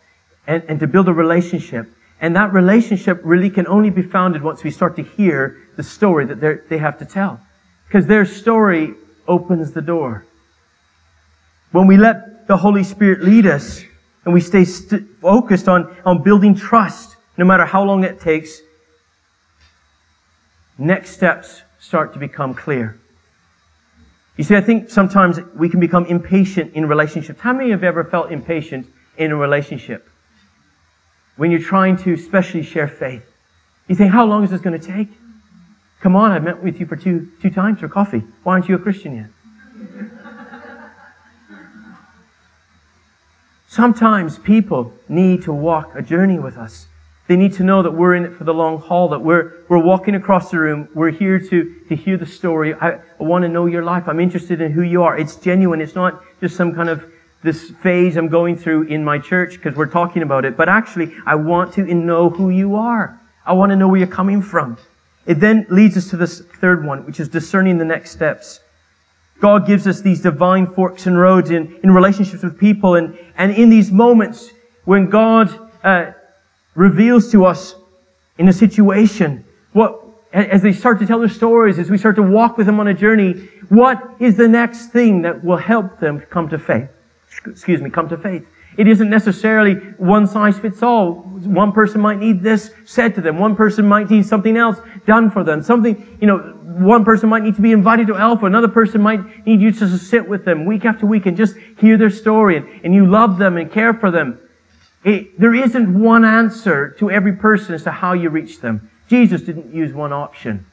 and, 0.47 0.65
and 0.67 0.81
to 0.81 0.87
build 0.87 1.07
a 1.07 1.13
relationship. 1.13 1.87
And 2.21 2.35
that 2.35 2.53
relationship 2.53 3.21
really 3.23 3.51
can 3.51 3.67
only 3.67 3.91
be 3.91 4.03
founded 4.03 4.43
once 4.43 4.65
we 4.65 4.71
start 4.71 4.97
to 4.97 5.03
hear 5.03 5.59
the 5.77 5.83
story 5.83 6.25
that 6.25 6.69
they 6.69 6.79
have 6.79 6.99
to 6.99 7.05
tell. 7.05 7.39
Because 7.87 8.07
their 8.07 8.25
story 8.25 8.95
opens 9.29 9.73
the 9.73 9.83
door. 9.83 10.25
When 11.73 11.87
we 11.87 11.99
let 11.99 12.49
the 12.49 12.57
Holy 12.57 12.85
Spirit 12.85 13.23
lead 13.23 13.47
us 13.47 13.85
and 14.25 14.33
we 14.33 14.41
stay 14.41 14.65
st- 14.65 15.07
focused 15.21 15.69
on, 15.69 15.95
on 16.07 16.23
building 16.23 16.55
trust, 16.55 17.17
no 17.37 17.45
matter 17.45 17.67
how 17.67 17.85
long 17.85 18.03
it 18.03 18.19
takes, 18.19 18.61
next 20.79 21.11
steps 21.11 21.63
start 21.79 22.15
to 22.15 22.19
become 22.19 22.55
clear. 22.55 22.99
You 24.37 24.45
see, 24.45 24.57
I 24.57 24.61
think 24.61 24.91
sometimes 24.91 25.39
we 25.55 25.69
can 25.69 25.81
become 25.81 26.07
impatient 26.07 26.75
in 26.75 26.87
relationships. 26.87 27.41
How 27.41 27.53
many 27.53 27.73
of 27.73 27.81
have 27.81 27.85
ever 27.85 28.05
felt 28.05 28.33
impatient 28.33 28.87
in 29.17 29.33
a 29.33 29.37
relationship? 29.37 30.09
When 31.37 31.51
you're 31.51 31.61
trying 31.61 31.97
to 31.99 32.15
especially 32.15 32.63
share 32.63 32.89
faith. 32.89 33.25
You 33.89 33.97
think, 33.97 34.13
how 34.13 34.25
long 34.25 34.45
is 34.45 34.51
this 34.51 34.61
going 34.61 34.79
to 34.79 34.87
take? 34.87 35.09
Come 36.01 36.17
on, 36.17 36.31
I've 36.31 36.45
met 36.45 36.63
with 36.63 36.81
you 36.81 36.87
for 36.87 36.97
two, 36.97 37.31
two 37.43 37.51
times 37.51 37.81
for 37.81 37.89
coffee. 37.89 38.23
Why 38.43 38.55
aren't 38.55 38.69
you 38.69 38.77
a 38.77 38.79
Christian 38.79 39.17
yet? 39.17 39.27
Sometimes 43.69 44.39
people 44.39 44.93
need 45.09 45.43
to 45.43 45.53
walk 45.53 45.95
a 45.95 46.03
journey 46.03 46.39
with 46.39 46.57
us. 46.57 46.87
They 47.31 47.37
need 47.37 47.53
to 47.53 47.63
know 47.63 47.81
that 47.85 47.93
we're 47.93 48.17
in 48.17 48.25
it 48.25 48.37
for 48.37 48.43
the 48.43 48.53
long 48.53 48.79
haul, 48.79 49.11
that 49.11 49.21
we're, 49.21 49.63
we're 49.69 49.79
walking 49.79 50.17
across 50.17 50.51
the 50.51 50.59
room. 50.59 50.89
We're 50.95 51.13
here 51.13 51.39
to, 51.39 51.75
to 51.89 51.95
hear 51.95 52.17
the 52.17 52.27
story. 52.27 52.75
I, 52.75 52.95
I 52.95 53.03
want 53.21 53.45
to 53.45 53.49
know 53.49 53.67
your 53.67 53.85
life. 53.85 54.09
I'm 54.09 54.19
interested 54.19 54.61
in 54.61 54.73
who 54.73 54.83
you 54.83 55.05
are. 55.05 55.17
It's 55.17 55.37
genuine. 55.37 55.81
It's 55.81 55.95
not 55.95 56.25
just 56.41 56.57
some 56.57 56.75
kind 56.75 56.89
of 56.89 57.05
this 57.45 57.71
phase 57.85 58.17
I'm 58.17 58.27
going 58.27 58.57
through 58.57 58.89
in 58.89 59.05
my 59.05 59.21
church 59.21 59.53
because 59.53 59.77
we're 59.77 59.87
talking 59.87 60.23
about 60.23 60.45
it. 60.45 60.57
But 60.57 60.69
actually, 60.69 61.15
I 61.25 61.37
want 61.37 61.73
to 61.75 61.85
know 61.95 62.31
who 62.31 62.51
you 62.51 62.75
are. 62.75 63.21
I 63.47 63.53
want 63.53 63.71
to 63.71 63.77
know 63.77 63.87
where 63.87 63.99
you're 63.99 64.09
coming 64.09 64.43
from. 64.43 64.77
It 65.25 65.39
then 65.39 65.67
leads 65.71 65.97
us 65.97 66.11
to 66.11 66.17
this 66.17 66.41
third 66.41 66.85
one, 66.85 67.07
which 67.07 67.21
is 67.21 67.29
discerning 67.29 67.79
the 67.79 67.85
next 67.85 68.11
steps. 68.11 68.59
God 69.39 69.69
gives 69.69 69.87
us 69.87 70.01
these 70.01 70.21
divine 70.21 70.67
forks 70.67 71.07
and 71.07 71.17
roads 71.17 71.53
in, 71.53 71.79
in 71.85 71.93
relationships 71.93 72.43
with 72.43 72.59
people. 72.59 72.97
And, 72.97 73.17
and 73.37 73.53
in 73.53 73.71
these 73.71 73.93
moments 73.93 74.51
when 74.85 75.09
God 75.09 75.71
uh, 75.85 76.11
reveals 76.75 77.31
to 77.33 77.45
us 77.45 77.75
in 78.39 78.49
a 78.49 78.53
situation 78.53 79.45
what, 79.73 80.03
as 80.33 80.63
they 80.63 80.73
start 80.73 80.99
to 81.01 81.07
tell 81.07 81.19
their 81.19 81.29
stories, 81.29 81.79
as 81.79 81.91
we 81.91 81.99
start 81.99 82.17
to 82.17 82.23
walk 82.23 82.57
with 82.57 82.67
them 82.67 82.81
on 82.81 82.89
a 82.89 82.95
journey, 82.95 83.49
what 83.69 84.17
is 84.19 84.37
the 84.37 84.49
next 84.49 84.89
thing 84.89 85.23
that 85.23 85.45
will 85.45 85.57
help 85.57 86.01
them 86.01 86.21
come 86.31 86.49
to 86.49 86.59
faith? 86.59 86.89
Excuse 87.47 87.81
me, 87.81 87.91
come 87.91 88.09
to 88.09 88.17
faith. 88.17 88.47
It 88.77 88.87
isn't 88.87 89.11
necessarily 89.11 89.75
one 89.99 90.27
size 90.27 90.59
fits 90.59 90.83
all. 90.83 91.15
One 91.15 91.73
person 91.73 92.01
might 92.01 92.19
need 92.19 92.43
this 92.43 92.73
said 92.85 93.15
to 93.17 93.21
them. 93.21 93.39
One 93.39 93.57
person 93.57 93.87
might 93.87 94.09
need 94.09 94.25
something 94.25 94.57
else 94.57 94.79
done 95.07 95.31
for 95.31 95.43
them. 95.43 95.63
Something, 95.63 96.17
you 96.21 96.27
know, 96.27 96.39
one 96.39 97.05
person 97.05 97.29
might 97.29 97.43
need 97.43 97.57
to 97.57 97.63
be 97.63 97.73
invited 97.73 98.07
to 98.07 98.17
Alpha. 98.17 98.47
Another 98.47 98.69
person 98.69 99.03
might 99.03 99.45
need 99.45 99.61
you 99.61 99.73
to 99.73 99.99
sit 99.99 100.27
with 100.27 100.45
them 100.45 100.65
week 100.65 100.85
after 100.85 101.05
week 101.05 101.27
and 101.27 101.37
just 101.37 101.57
hear 101.79 101.99
their 101.99 102.11
story 102.11 102.57
and, 102.57 102.69
and 102.85 102.95
you 102.95 103.07
love 103.07 103.39
them 103.39 103.57
and 103.57 103.71
care 103.73 103.93
for 103.93 104.11
them. 104.11 104.39
It, 105.03 105.39
there 105.41 105.55
isn't 105.55 105.99
one 105.99 106.25
answer 106.25 106.91
to 106.99 107.11
every 107.11 107.33
person 107.33 107.75
as 107.75 107.85
to 107.85 107.91
how 107.91 108.13
you 108.13 108.29
reach 108.29 108.61
them. 108.61 108.91
Jesus 109.09 109.43
didn't 109.43 109.75
use 109.75 109.93
one 109.93 110.13
option. 110.13 110.67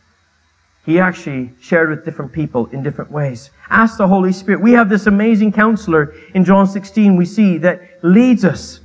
He 0.85 0.99
actually 0.99 1.51
shared 1.59 1.89
with 1.89 2.05
different 2.05 2.31
people 2.31 2.67
in 2.67 2.81
different 2.81 3.11
ways. 3.11 3.49
Ask 3.69 3.97
the 3.97 4.07
Holy 4.07 4.31
Spirit. 4.31 4.61
We 4.61 4.71
have 4.73 4.89
this 4.89 5.05
amazing 5.05 5.51
counselor 5.51 6.13
in 6.33 6.45
John 6.45 6.67
16 6.67 7.15
we 7.15 7.25
see 7.25 7.57
that 7.57 8.03
leads 8.03 8.45
us. 8.45 8.79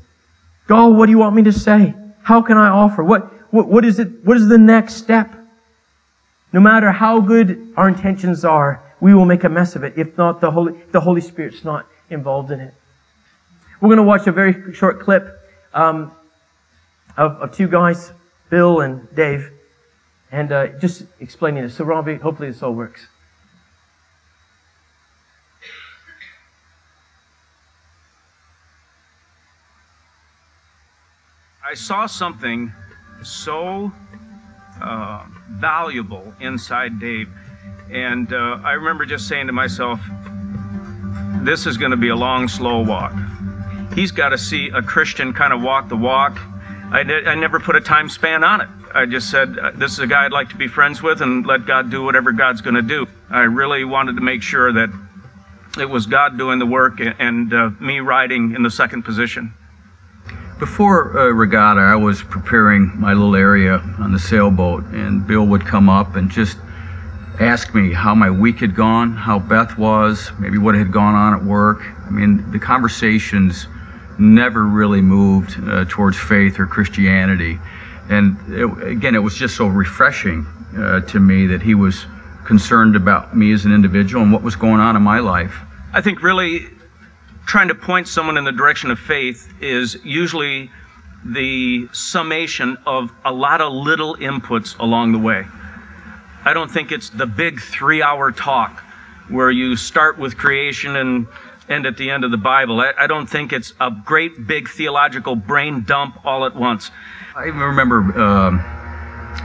God, 0.66 0.96
what 0.96 1.06
do 1.06 1.12
you 1.12 1.18
want 1.18 1.36
me 1.36 1.42
to 1.42 1.52
say? 1.52 1.94
How 2.22 2.42
can 2.42 2.56
I 2.56 2.68
offer? 2.68 3.04
What, 3.04 3.32
what, 3.52 3.68
what 3.68 3.84
is 3.84 3.98
it? 3.98 4.24
What 4.24 4.36
is 4.36 4.48
the 4.48 4.58
next 4.58 4.94
step? 4.94 5.32
No 6.52 6.60
matter 6.60 6.90
how 6.90 7.20
good 7.20 7.72
our 7.76 7.88
intentions 7.88 8.44
are, 8.44 8.82
we 9.00 9.14
will 9.14 9.24
make 9.24 9.44
a 9.44 9.48
mess 9.48 9.74
of 9.74 9.84
it 9.84 9.94
if 9.96 10.16
not 10.16 10.40
the 10.40 10.50
Holy, 10.50 10.80
the 10.92 11.00
Holy 11.00 11.20
Spirit's 11.20 11.64
not 11.64 11.86
involved 12.10 12.50
in 12.50 12.60
it. 12.60 12.74
We're 13.82 13.88
going 13.88 13.96
to 13.96 14.04
watch 14.04 14.28
a 14.28 14.32
very 14.32 14.72
short 14.72 15.00
clip 15.00 15.40
um, 15.74 16.12
of, 17.16 17.32
of 17.42 17.52
two 17.52 17.66
guys, 17.66 18.12
Bill 18.48 18.80
and 18.80 19.12
Dave, 19.12 19.50
and 20.30 20.52
uh, 20.52 20.68
just 20.78 21.02
explaining 21.18 21.64
this. 21.64 21.74
So, 21.74 21.84
Robbie, 21.84 22.14
hopefully 22.14 22.48
this 22.48 22.62
all 22.62 22.74
works. 22.74 23.08
I 31.68 31.74
saw 31.74 32.06
something 32.06 32.72
so 33.24 33.90
uh, 34.80 35.26
valuable 35.50 36.32
inside 36.38 37.00
Dave. 37.00 37.28
And 37.90 38.32
uh, 38.32 38.60
I 38.62 38.74
remember 38.74 39.04
just 39.06 39.26
saying 39.26 39.48
to 39.48 39.52
myself, 39.52 39.98
this 41.42 41.66
is 41.66 41.76
going 41.76 41.90
to 41.90 41.96
be 41.96 42.10
a 42.10 42.16
long, 42.16 42.46
slow 42.46 42.80
walk. 42.80 43.12
He's 43.94 44.10
got 44.10 44.30
to 44.30 44.38
see 44.38 44.70
a 44.70 44.82
Christian 44.82 45.34
kind 45.34 45.52
of 45.52 45.62
walk 45.62 45.88
the 45.88 45.96
walk. 45.96 46.38
I, 46.90 47.00
I 47.00 47.34
never 47.34 47.60
put 47.60 47.76
a 47.76 47.80
time 47.80 48.08
span 48.08 48.42
on 48.42 48.62
it. 48.62 48.68
I 48.94 49.06
just 49.06 49.30
said, 49.30 49.58
uh, 49.58 49.72
this 49.74 49.92
is 49.92 49.98
a 49.98 50.06
guy 50.06 50.24
I'd 50.24 50.32
like 50.32 50.50
to 50.50 50.56
be 50.56 50.68
friends 50.68 51.02
with 51.02 51.20
and 51.20 51.46
let 51.46 51.66
God 51.66 51.90
do 51.90 52.02
whatever 52.02 52.32
God's 52.32 52.60
going 52.60 52.74
to 52.74 52.82
do. 52.82 53.06
I 53.30 53.42
really 53.42 53.84
wanted 53.84 54.16
to 54.16 54.22
make 54.22 54.42
sure 54.42 54.72
that 54.72 54.90
it 55.78 55.88
was 55.88 56.06
God 56.06 56.36
doing 56.36 56.58
the 56.58 56.66
work 56.66 57.00
and 57.00 57.52
uh, 57.52 57.70
me 57.80 58.00
riding 58.00 58.54
in 58.54 58.62
the 58.62 58.70
second 58.70 59.02
position. 59.02 59.54
Before 60.58 61.18
uh, 61.18 61.28
regatta, 61.30 61.80
I 61.80 61.96
was 61.96 62.22
preparing 62.22 62.98
my 62.98 63.12
little 63.12 63.36
area 63.36 63.78
on 63.98 64.12
the 64.12 64.18
sailboat, 64.18 64.84
and 64.84 65.26
Bill 65.26 65.46
would 65.46 65.66
come 65.66 65.88
up 65.88 66.14
and 66.14 66.30
just 66.30 66.58
ask 67.40 67.74
me 67.74 67.92
how 67.92 68.14
my 68.14 68.30
week 68.30 68.60
had 68.60 68.74
gone, 68.74 69.14
how 69.14 69.38
Beth 69.38 69.76
was, 69.76 70.30
maybe 70.38 70.58
what 70.58 70.74
had 70.74 70.92
gone 70.92 71.14
on 71.14 71.34
at 71.34 71.42
work. 71.42 71.82
I 72.06 72.10
mean, 72.10 72.50
the 72.52 72.58
conversations 72.58 73.66
never 74.22 74.64
really 74.64 75.02
moved 75.02 75.56
uh, 75.68 75.84
towards 75.88 76.16
faith 76.16 76.58
or 76.58 76.66
Christianity. 76.66 77.58
And 78.08 78.36
it, 78.48 78.86
again, 78.86 79.14
it 79.14 79.18
was 79.18 79.34
just 79.34 79.56
so 79.56 79.66
refreshing 79.66 80.46
uh, 80.76 81.00
to 81.00 81.20
me 81.20 81.46
that 81.48 81.62
he 81.62 81.74
was 81.74 82.06
concerned 82.44 82.96
about 82.96 83.36
me 83.36 83.52
as 83.52 83.64
an 83.64 83.72
individual 83.72 84.22
and 84.22 84.32
what 84.32 84.42
was 84.42 84.56
going 84.56 84.80
on 84.80 84.96
in 84.96 85.02
my 85.02 85.18
life. 85.18 85.54
I 85.92 86.00
think 86.00 86.22
really 86.22 86.68
trying 87.46 87.68
to 87.68 87.74
point 87.74 88.08
someone 88.08 88.36
in 88.36 88.44
the 88.44 88.52
direction 88.52 88.90
of 88.90 88.98
faith 88.98 89.52
is 89.60 89.98
usually 90.04 90.70
the 91.24 91.88
summation 91.92 92.76
of 92.86 93.12
a 93.24 93.32
lot 93.32 93.60
of 93.60 93.72
little 93.72 94.16
inputs 94.16 94.78
along 94.78 95.12
the 95.12 95.18
way. 95.18 95.46
I 96.44 96.52
don't 96.54 96.70
think 96.70 96.90
it's 96.90 97.10
the 97.10 97.26
big 97.26 97.60
three 97.60 98.02
hour 98.02 98.32
talk 98.32 98.80
where 99.28 99.50
you 99.50 99.76
start 99.76 100.18
with 100.18 100.36
creation 100.36 100.96
and 100.96 101.26
end 101.68 101.86
at 101.86 101.96
the 101.96 102.10
end 102.10 102.24
of 102.24 102.30
the 102.30 102.36
Bible. 102.36 102.80
I, 102.80 102.92
I 102.98 103.06
don't 103.06 103.26
think 103.26 103.52
it's 103.52 103.72
a 103.80 103.90
great 103.90 104.46
big 104.46 104.68
theological 104.68 105.36
brain 105.36 105.84
dump 105.84 106.24
all 106.24 106.44
at 106.44 106.54
once. 106.54 106.90
I 107.34 107.44
remember. 107.44 108.12
Uh 108.18 108.78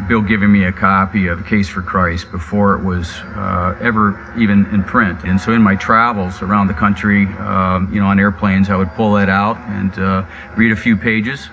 Bill 0.07 0.21
giving 0.21 0.51
me 0.51 0.65
a 0.65 0.71
copy 0.71 1.27
of 1.27 1.45
Case 1.47 1.67
for 1.67 1.81
Christ 1.81 2.31
before 2.31 2.75
it 2.75 2.83
was 2.83 3.09
uh, 3.35 3.77
ever 3.81 4.33
even 4.37 4.65
in 4.67 4.83
print. 4.83 5.23
And 5.23 5.41
so 5.41 5.53
in 5.53 5.61
my 5.61 5.75
travels 5.75 6.41
around 6.41 6.67
the 6.67 6.73
country, 6.73 7.25
um, 7.25 7.91
you 7.91 7.99
know, 7.99 8.07
on 8.07 8.19
airplanes, 8.19 8.69
I 8.69 8.75
would 8.75 8.91
pull 8.91 9.13
that 9.13 9.27
out 9.27 9.57
and 9.57 9.97
uh, 9.97 10.25
read 10.55 10.71
a 10.71 10.75
few 10.75 10.97
pages. 10.97 11.49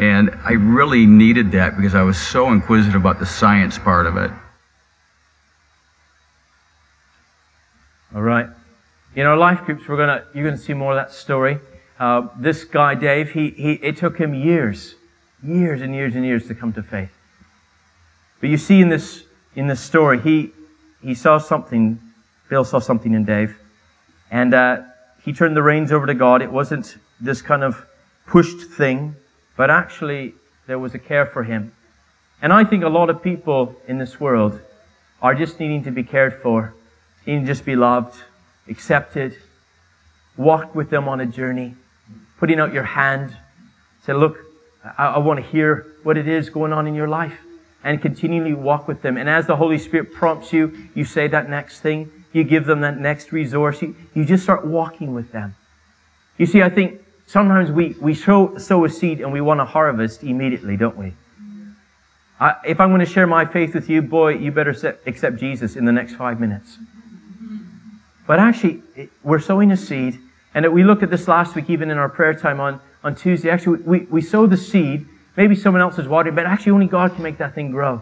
And 0.00 0.30
I 0.44 0.52
really 0.52 1.04
needed 1.04 1.52
that 1.52 1.76
because 1.76 1.94
I 1.94 2.02
was 2.02 2.18
so 2.18 2.50
inquisitive 2.50 3.00
about 3.00 3.18
the 3.18 3.26
science 3.26 3.78
part 3.78 4.06
of 4.06 4.16
it. 4.16 4.30
All 8.14 8.22
right. 8.22 8.48
In 9.16 9.26
our 9.26 9.36
life 9.36 9.64
groups, 9.64 9.86
we're 9.86 9.96
gonna 9.96 10.24
you're 10.34 10.44
gonna 10.44 10.58
see 10.58 10.74
more 10.74 10.92
of 10.92 10.96
that 10.96 11.12
story. 11.12 11.60
Uh, 12.00 12.28
this 12.36 12.64
guy 12.64 12.96
Dave, 12.96 13.30
he, 13.30 13.50
he 13.50 13.74
it 13.74 13.96
took 13.96 14.18
him 14.18 14.34
years, 14.34 14.96
years 15.42 15.80
and 15.82 15.94
years 15.94 16.16
and 16.16 16.24
years 16.24 16.48
to 16.48 16.54
come 16.54 16.72
to 16.72 16.82
faith. 16.82 17.12
But 18.40 18.50
you 18.50 18.56
see 18.56 18.80
in 18.80 18.88
this, 18.88 19.24
in 19.54 19.68
this 19.68 19.80
story, 19.80 20.20
he, 20.20 20.50
he 21.00 21.14
saw 21.14 21.38
something, 21.38 22.00
Bill 22.48 22.64
saw 22.64 22.78
something 22.78 23.14
in 23.14 23.24
Dave, 23.24 23.56
And 24.30 24.52
uh, 24.52 24.82
he 25.24 25.32
turned 25.32 25.56
the 25.56 25.62
reins 25.62 25.92
over 25.92 26.06
to 26.06 26.14
God. 26.14 26.42
It 26.42 26.50
wasn't 26.50 26.98
this 27.20 27.40
kind 27.40 27.62
of 27.62 27.86
pushed 28.26 28.68
thing, 28.72 29.14
but 29.56 29.70
actually 29.70 30.34
there 30.66 30.78
was 30.78 30.94
a 30.94 30.98
care 30.98 31.24
for 31.24 31.44
him. 31.44 31.72
And 32.42 32.52
I 32.52 32.64
think 32.64 32.82
a 32.82 32.88
lot 32.88 33.08
of 33.08 33.22
people 33.22 33.76
in 33.86 33.98
this 33.98 34.18
world 34.18 34.60
are 35.22 35.34
just 35.34 35.60
needing 35.60 35.84
to 35.84 35.90
be 35.90 36.02
cared 36.02 36.42
for, 36.42 36.74
needing 37.26 37.42
to 37.42 37.46
just 37.46 37.64
be 37.64 37.76
loved, 37.76 38.16
accepted, 38.68 39.36
walk 40.36 40.74
with 40.74 40.90
them 40.90 41.08
on 41.08 41.20
a 41.20 41.26
journey, 41.26 41.74
putting 42.38 42.58
out 42.58 42.72
your 42.72 42.82
hand, 42.82 43.36
say, 44.04 44.12
look, 44.12 44.38
I, 44.98 45.06
I 45.06 45.18
want 45.18 45.40
to 45.40 45.46
hear 45.46 45.86
what 46.02 46.16
it 46.16 46.28
is 46.28 46.50
going 46.50 46.72
on 46.72 46.86
in 46.86 46.94
your 46.94 47.08
life 47.08 47.38
and 47.82 48.00
continually 48.00 48.54
walk 48.54 48.88
with 48.88 49.02
them. 49.02 49.16
And 49.16 49.28
as 49.28 49.46
the 49.46 49.56
Holy 49.56 49.78
Spirit 49.78 50.12
prompts 50.12 50.52
you, 50.52 50.88
you 50.94 51.04
say 51.04 51.28
that 51.28 51.48
next 51.48 51.80
thing, 51.80 52.10
you 52.32 52.42
give 52.42 52.64
them 52.64 52.80
that 52.80 52.98
next 52.98 53.30
resource, 53.32 53.80
you, 53.82 53.94
you 54.14 54.24
just 54.24 54.42
start 54.42 54.66
walking 54.66 55.14
with 55.14 55.30
them. 55.32 55.54
You 56.38 56.46
see, 56.46 56.62
I 56.62 56.70
think 56.70 57.00
sometimes 57.26 57.70
we, 57.70 57.94
we 58.00 58.14
sow, 58.14 58.56
sow 58.58 58.84
a 58.84 58.90
seed 58.90 59.20
and 59.20 59.32
we 59.32 59.40
want 59.40 59.60
to 59.60 59.64
harvest 59.64 60.24
immediately, 60.24 60.76
don't 60.76 60.96
we? 60.96 61.14
I, 62.40 62.56
if 62.66 62.80
I'm 62.80 62.88
going 62.88 63.00
to 63.00 63.06
share 63.06 63.26
my 63.26 63.44
faith 63.44 63.74
with 63.74 63.88
you, 63.88 64.02
boy, 64.02 64.34
you 64.34 64.50
better 64.50 64.98
accept 65.06 65.36
Jesus 65.36 65.76
in 65.76 65.84
the 65.84 65.92
next 65.92 66.14
five 66.14 66.40
minutes. 66.40 66.78
But 68.26 68.38
actually, 68.38 68.82
we're 69.22 69.40
sowing 69.40 69.70
a 69.70 69.76
seed, 69.76 70.18
and 70.54 70.72
we 70.72 70.82
looked 70.82 71.02
at 71.02 71.10
this 71.10 71.28
last 71.28 71.54
week, 71.54 71.68
even 71.68 71.90
in 71.90 71.98
our 71.98 72.08
prayer 72.08 72.34
time 72.34 72.60
on, 72.60 72.80
on 73.02 73.14
Tuesday. 73.14 73.50
Actually, 73.50 73.82
we, 73.82 74.00
we 74.00 74.22
sow 74.22 74.46
the 74.46 74.56
seed. 74.56 75.06
Maybe 75.36 75.54
someone 75.54 75.82
else 75.82 75.98
is 75.98 76.08
watering, 76.08 76.34
but 76.34 76.46
actually, 76.46 76.72
only 76.72 76.86
God 76.86 77.14
can 77.14 77.22
make 77.22 77.38
that 77.38 77.54
thing 77.54 77.70
grow. 77.70 78.00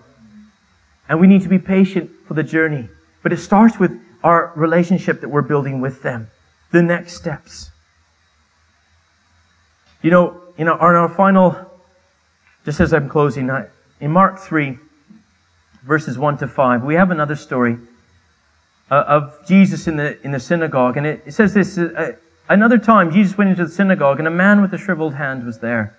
And 1.09 1.21
we 1.21 1.27
need 1.27 1.43
to 1.43 1.49
be 1.49 1.59
patient 1.59 2.11
for 2.29 2.35
the 2.35 2.43
journey. 2.43 2.89
But 3.23 3.33
it 3.33 3.39
starts 3.39 3.79
with 3.79 4.01
our 4.23 4.53
relationship 4.55 5.21
that 5.23 5.29
we're 5.29 5.43
building 5.43 5.81
with 5.81 6.03
them, 6.03 6.31
the 6.71 6.83
next 6.83 7.15
steps. 7.15 7.71
You 10.03 10.11
know, 10.11 10.41
in 10.57 10.69
our, 10.69 10.91
in 10.91 10.97
our 10.97 11.09
final, 11.09 11.57
just 12.65 12.79
as 12.81 12.93
I'm 12.93 13.09
closing, 13.09 13.51
in 14.01 14.11
Mark 14.11 14.39
3, 14.39 14.79
verses 15.83 16.19
1 16.19 16.39
to 16.39 16.49
5, 16.49 16.85
we 16.85 16.95
have 16.95 17.11
another 17.11 17.35
story 17.35 17.79
uh, 18.93 19.05
of 19.09 19.47
Jesus 19.49 19.89
in 19.89 19.97
the, 19.97 20.21
in 20.23 20.33
the 20.33 20.39
synagogue. 20.39 20.99
And 20.99 21.07
it, 21.07 21.23
it 21.25 21.33
says 21.33 21.55
this 21.55 21.79
uh, 21.79 22.13
Another 22.49 22.77
time, 22.77 23.11
Jesus 23.11 23.39
went 23.39 23.49
into 23.49 23.65
the 23.65 23.71
synagogue, 23.71 24.19
and 24.19 24.29
a 24.29 24.31
man 24.31 24.61
with 24.61 24.75
a 24.75 24.79
shriveled 24.79 25.15
hand 25.15 25.47
was 25.47 25.61
there. 25.61 25.97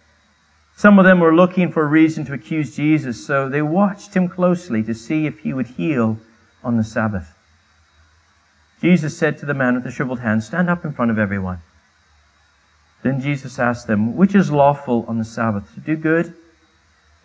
Some 0.78 1.00
of 1.00 1.06
them 1.06 1.20
were 1.20 1.34
looking 1.34 1.72
for 1.72 1.82
a 1.82 1.88
reason 1.88 2.24
to 2.26 2.34
accuse 2.34 2.76
Jesus, 2.76 3.26
so 3.26 3.50
they 3.50 3.64
watched 3.64 4.14
him 4.14 4.28
closely 4.28 4.84
to 4.84 4.94
see 4.94 5.26
if 5.26 5.40
he 5.40 5.54
would 5.54 5.66
heal 5.66 6.20
on 6.64 6.78
the 6.78 6.84
Sabbath. 6.84 7.34
Jesus 8.80 9.18
said 9.18 9.40
to 9.40 9.46
the 9.48 9.54
man 9.56 9.74
with 9.74 9.86
the 9.86 9.92
shriveled 9.92 10.20
hand, 10.20 10.44
Stand 10.44 10.70
up 10.70 10.86
in 10.86 10.94
front 10.94 11.10
of 11.10 11.18
everyone. 11.18 11.60
Then 13.02 13.22
Jesus 13.22 13.58
asked 13.58 13.88
them, 13.88 14.16
Which 14.16 14.36
is 14.36 14.52
lawful 14.52 15.06
on 15.08 15.18
the 15.18 15.26
Sabbath, 15.26 15.74
to 15.74 15.80
do 15.80 15.96
good 15.96 16.36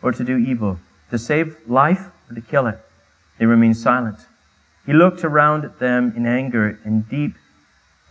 or 0.00 0.12
to 0.12 0.24
do 0.24 0.38
evil, 0.38 0.78
to 1.11 1.18
save 1.18 1.59
life 1.66 2.09
or 2.31 2.35
to 2.35 2.40
kill 2.40 2.66
it? 2.68 2.78
They 3.38 3.44
remained 3.44 3.76
silent. 3.76 4.27
He 4.88 4.94
looked 4.94 5.22
around 5.22 5.66
at 5.66 5.81
them 5.81 6.14
in 6.16 6.24
anger 6.24 6.81
and 6.83 7.07
deep, 7.11 7.35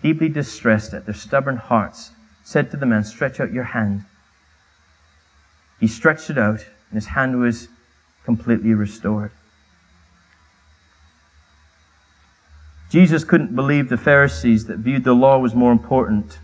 deeply 0.04 0.30
distressed 0.30 0.94
at 0.94 1.08
their 1.08 1.16
stubborn 1.16 1.58
hearts, 1.58 2.12
said 2.44 2.70
to 2.70 2.78
the 2.78 2.86
man, 2.86 3.04
Stretch 3.04 3.40
out 3.40 3.52
your 3.52 3.64
hand. 3.64 4.06
He 5.80 5.88
stretched 5.88 6.30
it 6.30 6.38
out, 6.38 6.60
and 6.60 6.94
his 6.94 7.08
hand 7.08 7.40
was 7.40 7.70
completely 8.26 8.76
restored. 8.76 9.32
Jesus 12.92 13.24
couldn't 13.24 13.56
believe 13.56 13.90
the 13.90 13.98
Pharisees 13.98 14.66
that 14.68 14.78
viewed 14.78 15.04
the 15.04 15.14
law 15.14 15.40
was 15.40 15.56
more 15.56 15.72
important 15.72 16.38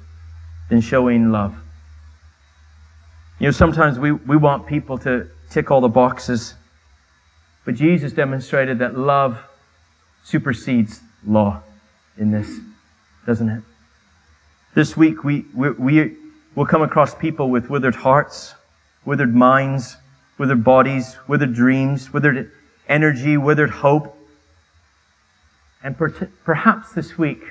than 0.72 0.82
showing 0.82 1.32
love. 1.32 1.56
You 3.38 3.50
know, 3.50 3.52
sometimes 3.52 4.00
we, 4.00 4.12
we 4.13 4.36
want 4.36 4.65
people 4.65 4.98
to 4.98 5.28
tick 5.52 5.69
all 5.69 5.82
the 5.82 5.88
boxes, 5.88 6.56
but 7.65 7.76
Jesus 7.76 8.13
demonstrated 8.13 8.80
that 8.80 8.98
love 8.98 9.38
supersedes 10.23 11.01
law 11.25 11.62
in 12.17 12.31
this, 12.31 12.59
doesn't 13.25 13.49
it? 13.49 13.63
This 14.75 14.97
week 14.97 15.23
we, 15.23 15.45
we, 15.53 15.71
we 15.71 16.17
will 16.55 16.65
come 16.65 16.81
across 16.81 17.13
people 17.13 17.49
with 17.49 17.69
withered 17.69 17.95
hearts, 17.95 18.55
withered 19.05 19.33
minds, 19.36 19.97
withered 20.38 20.63
bodies, 20.63 21.15
withered 21.27 21.53
dreams, 21.53 22.12
withered 22.12 22.51
energy, 22.88 23.38
withered 23.38 23.69
hope. 23.69 24.17
And 25.83 25.97
per- 25.97 26.29
perhaps 26.43 26.93
this 26.93 27.17
week, 27.17 27.43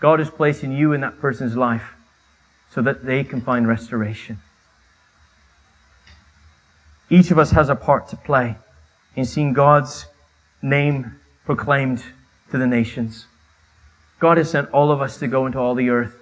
God 0.00 0.20
is 0.20 0.30
placing 0.30 0.72
you 0.72 0.92
in 0.92 1.00
that 1.00 1.20
person's 1.20 1.56
life 1.56 1.94
so 2.70 2.82
that 2.82 3.04
they 3.04 3.24
can 3.24 3.40
find 3.40 3.66
restoration. 3.66 4.38
Each 7.08 7.30
of 7.30 7.38
us 7.38 7.50
has 7.52 7.68
a 7.68 7.76
part 7.76 8.08
to 8.08 8.16
play 8.16 8.56
in 9.14 9.24
seeing 9.24 9.52
God's 9.52 10.06
name 10.60 11.18
proclaimed 11.46 12.02
to 12.50 12.58
the 12.58 12.66
nations. 12.66 13.26
God 14.18 14.36
has 14.36 14.50
sent 14.50 14.68
all 14.70 14.90
of 14.90 15.00
us 15.00 15.18
to 15.18 15.28
go 15.28 15.46
into 15.46 15.58
all 15.58 15.74
the 15.74 15.88
earth. 15.88 16.14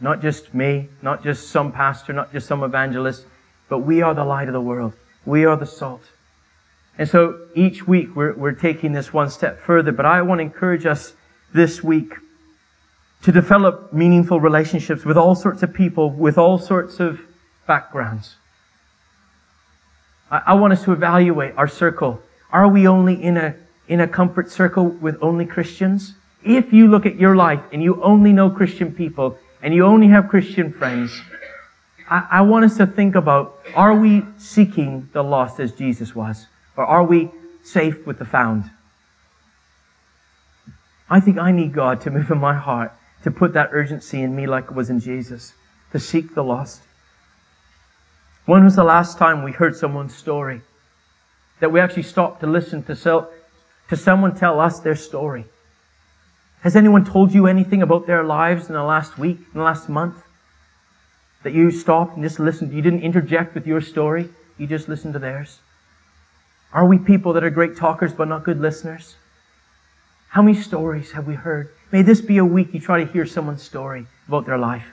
Not 0.00 0.20
just 0.20 0.52
me, 0.52 0.88
not 1.00 1.22
just 1.22 1.48
some 1.48 1.72
pastor, 1.72 2.12
not 2.12 2.32
just 2.32 2.46
some 2.46 2.62
evangelist, 2.62 3.24
but 3.68 3.78
we 3.78 4.02
are 4.02 4.14
the 4.14 4.24
light 4.24 4.48
of 4.48 4.52
the 4.52 4.60
world. 4.60 4.94
We 5.24 5.44
are 5.44 5.56
the 5.56 5.66
salt. 5.66 6.02
And 6.98 7.08
so 7.08 7.46
each 7.54 7.86
week 7.86 8.14
we're, 8.14 8.34
we're 8.34 8.52
taking 8.52 8.92
this 8.92 9.12
one 9.12 9.30
step 9.30 9.60
further, 9.60 9.92
but 9.92 10.06
I 10.06 10.22
want 10.22 10.40
to 10.40 10.42
encourage 10.42 10.86
us 10.86 11.14
this 11.52 11.82
week 11.82 12.12
to 13.22 13.32
develop 13.32 13.92
meaningful 13.92 14.40
relationships 14.40 15.04
with 15.04 15.16
all 15.16 15.34
sorts 15.34 15.62
of 15.62 15.72
people, 15.72 16.10
with 16.10 16.36
all 16.36 16.58
sorts 16.58 17.00
of 17.00 17.20
backgrounds. 17.66 18.36
I, 20.30 20.42
I 20.48 20.54
want 20.54 20.72
us 20.72 20.84
to 20.84 20.92
evaluate 20.92 21.56
our 21.56 21.68
circle. 21.68 22.20
Are 22.52 22.68
we 22.68 22.86
only 22.86 23.20
in 23.22 23.36
a 23.36 23.56
in 23.88 24.00
a 24.00 24.08
comfort 24.08 24.50
circle 24.50 24.86
with 24.86 25.16
only 25.20 25.46
Christians? 25.46 26.14
If 26.42 26.72
you 26.72 26.88
look 26.88 27.06
at 27.06 27.16
your 27.16 27.36
life 27.36 27.62
and 27.72 27.82
you 27.82 28.02
only 28.02 28.32
know 28.32 28.50
Christian 28.50 28.94
people 28.94 29.38
and 29.62 29.74
you 29.74 29.84
only 29.84 30.08
have 30.08 30.28
Christian 30.28 30.72
friends, 30.72 31.18
I, 32.08 32.26
I 32.30 32.40
want 32.42 32.64
us 32.64 32.76
to 32.76 32.86
think 32.86 33.14
about, 33.14 33.60
are 33.74 33.94
we 33.94 34.22
seeking 34.36 35.08
the 35.12 35.24
lost 35.24 35.58
as 35.60 35.72
Jesus 35.72 36.14
was? 36.14 36.46
Or 36.76 36.84
are 36.84 37.04
we 37.04 37.30
safe 37.62 38.06
with 38.06 38.18
the 38.18 38.24
found? 38.24 38.70
I 41.08 41.20
think 41.20 41.38
I 41.38 41.52
need 41.52 41.72
God 41.72 42.00
to 42.02 42.10
move 42.10 42.30
in 42.30 42.38
my 42.38 42.54
heart, 42.54 42.92
to 43.22 43.30
put 43.30 43.52
that 43.54 43.70
urgency 43.72 44.22
in 44.22 44.34
me 44.34 44.46
like 44.46 44.64
it 44.64 44.74
was 44.74 44.90
in 44.90 45.00
Jesus, 45.00 45.54
to 45.92 46.00
seek 46.00 46.34
the 46.34 46.44
lost. 46.44 46.82
When 48.46 48.64
was 48.64 48.76
the 48.76 48.84
last 48.84 49.16
time 49.16 49.42
we 49.42 49.52
heard 49.52 49.76
someone's 49.76 50.14
story? 50.14 50.60
That 51.60 51.72
we 51.72 51.80
actually 51.80 52.02
stopped 52.02 52.40
to 52.40 52.46
listen 52.46 52.82
to, 52.84 52.96
sell, 52.96 53.30
to 53.88 53.96
someone 53.96 54.34
tell 54.34 54.60
us 54.60 54.80
their 54.80 54.96
story? 54.96 55.44
Has 56.62 56.76
anyone 56.76 57.04
told 57.04 57.34
you 57.34 57.46
anything 57.46 57.82
about 57.82 58.06
their 58.06 58.24
lives 58.24 58.68
in 58.68 58.74
the 58.74 58.82
last 58.82 59.18
week, 59.18 59.38
in 59.38 59.58
the 59.58 59.62
last 59.62 59.88
month? 59.88 60.16
That 61.42 61.52
you 61.52 61.70
stopped 61.70 62.14
and 62.14 62.22
just 62.22 62.40
listened? 62.40 62.72
You 62.72 62.80
didn't 62.80 63.02
interject 63.02 63.54
with 63.54 63.66
your 63.66 63.82
story, 63.82 64.30
you 64.56 64.66
just 64.66 64.88
listened 64.88 65.12
to 65.12 65.18
theirs? 65.18 65.58
Are 66.72 66.86
we 66.86 66.98
people 66.98 67.34
that 67.34 67.44
are 67.44 67.50
great 67.50 67.76
talkers 67.76 68.12
but 68.12 68.28
not 68.28 68.44
good 68.44 68.60
listeners? 68.60 69.16
How 70.30 70.42
many 70.42 70.56
stories 70.56 71.12
have 71.12 71.26
we 71.26 71.34
heard? 71.34 71.68
May 71.92 72.02
this 72.02 72.20
be 72.20 72.38
a 72.38 72.44
week 72.44 72.74
you 72.74 72.80
try 72.80 73.04
to 73.04 73.12
hear 73.12 73.26
someone's 73.26 73.62
story 73.62 74.06
about 74.26 74.46
their 74.46 74.58
life. 74.58 74.86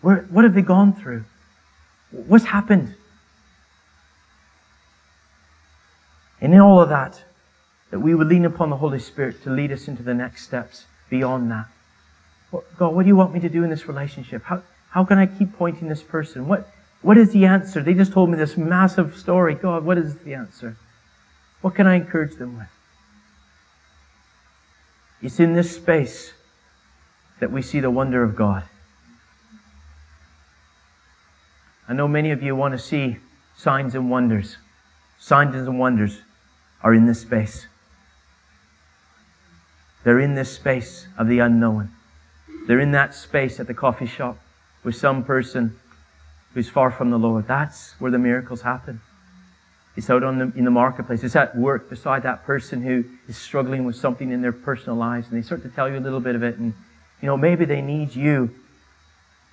Where, 0.00 0.26
what 0.30 0.42
have 0.44 0.54
they 0.54 0.62
gone 0.62 0.94
through? 0.94 1.24
What's 2.10 2.44
happened? 2.44 2.94
And 6.42 6.52
in 6.52 6.60
all 6.60 6.80
of 6.80 6.88
that, 6.88 7.22
that 7.92 8.00
we 8.00 8.16
would 8.16 8.26
lean 8.26 8.44
upon 8.44 8.68
the 8.68 8.76
Holy 8.76 8.98
Spirit 8.98 9.44
to 9.44 9.50
lead 9.50 9.70
us 9.70 9.86
into 9.86 10.02
the 10.02 10.12
next 10.12 10.42
steps 10.42 10.86
beyond 11.08 11.52
that. 11.52 11.66
God, 12.76 12.94
what 12.94 13.04
do 13.04 13.08
you 13.08 13.14
want 13.14 13.32
me 13.32 13.38
to 13.38 13.48
do 13.48 13.62
in 13.62 13.70
this 13.70 13.86
relationship? 13.86 14.42
How, 14.42 14.62
how 14.90 15.04
can 15.04 15.18
I 15.18 15.26
keep 15.26 15.56
pointing 15.56 15.88
this 15.88 16.02
person? 16.02 16.48
What, 16.48 16.68
what 17.00 17.16
is 17.16 17.30
the 17.30 17.46
answer? 17.46 17.80
They 17.80 17.94
just 17.94 18.12
told 18.12 18.28
me 18.28 18.36
this 18.36 18.56
massive 18.56 19.16
story. 19.16 19.54
God, 19.54 19.84
what 19.84 19.96
is 19.98 20.16
the 20.16 20.34
answer? 20.34 20.76
What 21.60 21.76
can 21.76 21.86
I 21.86 21.94
encourage 21.94 22.34
them 22.34 22.58
with? 22.58 22.68
It's 25.22 25.38
in 25.38 25.52
this 25.52 25.76
space 25.76 26.32
that 27.38 27.52
we 27.52 27.62
see 27.62 27.78
the 27.78 27.90
wonder 27.90 28.24
of 28.24 28.34
God. 28.34 28.64
I 31.88 31.92
know 31.92 32.08
many 32.08 32.32
of 32.32 32.42
you 32.42 32.56
want 32.56 32.72
to 32.72 32.78
see 32.78 33.18
signs 33.56 33.94
and 33.94 34.10
wonders. 34.10 34.56
Signs 35.20 35.54
and 35.54 35.78
wonders 35.78 36.22
are 36.82 36.94
in 36.94 37.06
this 37.06 37.20
space. 37.20 37.66
They're 40.04 40.20
in 40.20 40.34
this 40.34 40.52
space 40.52 41.06
of 41.16 41.28
the 41.28 41.38
unknown. 41.38 41.90
They're 42.66 42.80
in 42.80 42.92
that 42.92 43.14
space 43.14 43.60
at 43.60 43.66
the 43.66 43.74
coffee 43.74 44.06
shop 44.06 44.38
with 44.84 44.96
some 44.96 45.24
person 45.24 45.78
who's 46.54 46.68
far 46.68 46.90
from 46.90 47.10
the 47.10 47.18
Lord. 47.18 47.46
That's 47.46 47.94
where 47.98 48.10
the 48.10 48.18
miracles 48.18 48.62
happen. 48.62 49.00
It's 49.96 50.08
out 50.08 50.22
on 50.22 50.38
the, 50.38 50.52
in 50.56 50.64
the 50.64 50.70
marketplace. 50.70 51.22
It's 51.22 51.36
at 51.36 51.56
work 51.56 51.90
beside 51.90 52.22
that 52.22 52.44
person 52.44 52.82
who 52.82 53.04
is 53.28 53.36
struggling 53.36 53.84
with 53.84 53.96
something 53.96 54.30
in 54.30 54.40
their 54.40 54.52
personal 54.52 54.96
lives, 54.96 55.28
and 55.28 55.36
they 55.36 55.44
start 55.44 55.62
to 55.62 55.68
tell 55.68 55.88
you 55.88 55.98
a 55.98 56.00
little 56.00 56.20
bit 56.20 56.34
of 56.34 56.42
it. 56.42 56.56
And, 56.56 56.72
you 57.20 57.26
know, 57.26 57.36
maybe 57.36 57.64
they 57.64 57.82
need 57.82 58.14
you 58.14 58.54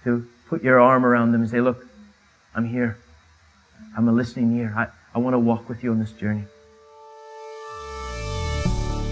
to 0.05 0.25
put 0.47 0.63
your 0.63 0.79
arm 0.79 1.05
around 1.05 1.33
them 1.33 1.41
and 1.41 1.49
say, 1.49 1.59
Look, 1.59 1.85
I'm 2.55 2.65
here. 2.65 2.97
I'm 3.97 4.07
a 4.07 4.11
listening 4.11 4.57
ear. 4.57 4.73
I, 4.77 4.87
I 5.13 5.19
want 5.19 5.33
to 5.33 5.39
walk 5.39 5.67
with 5.67 5.83
you 5.83 5.91
on 5.91 5.99
this 5.99 6.11
journey. 6.13 6.45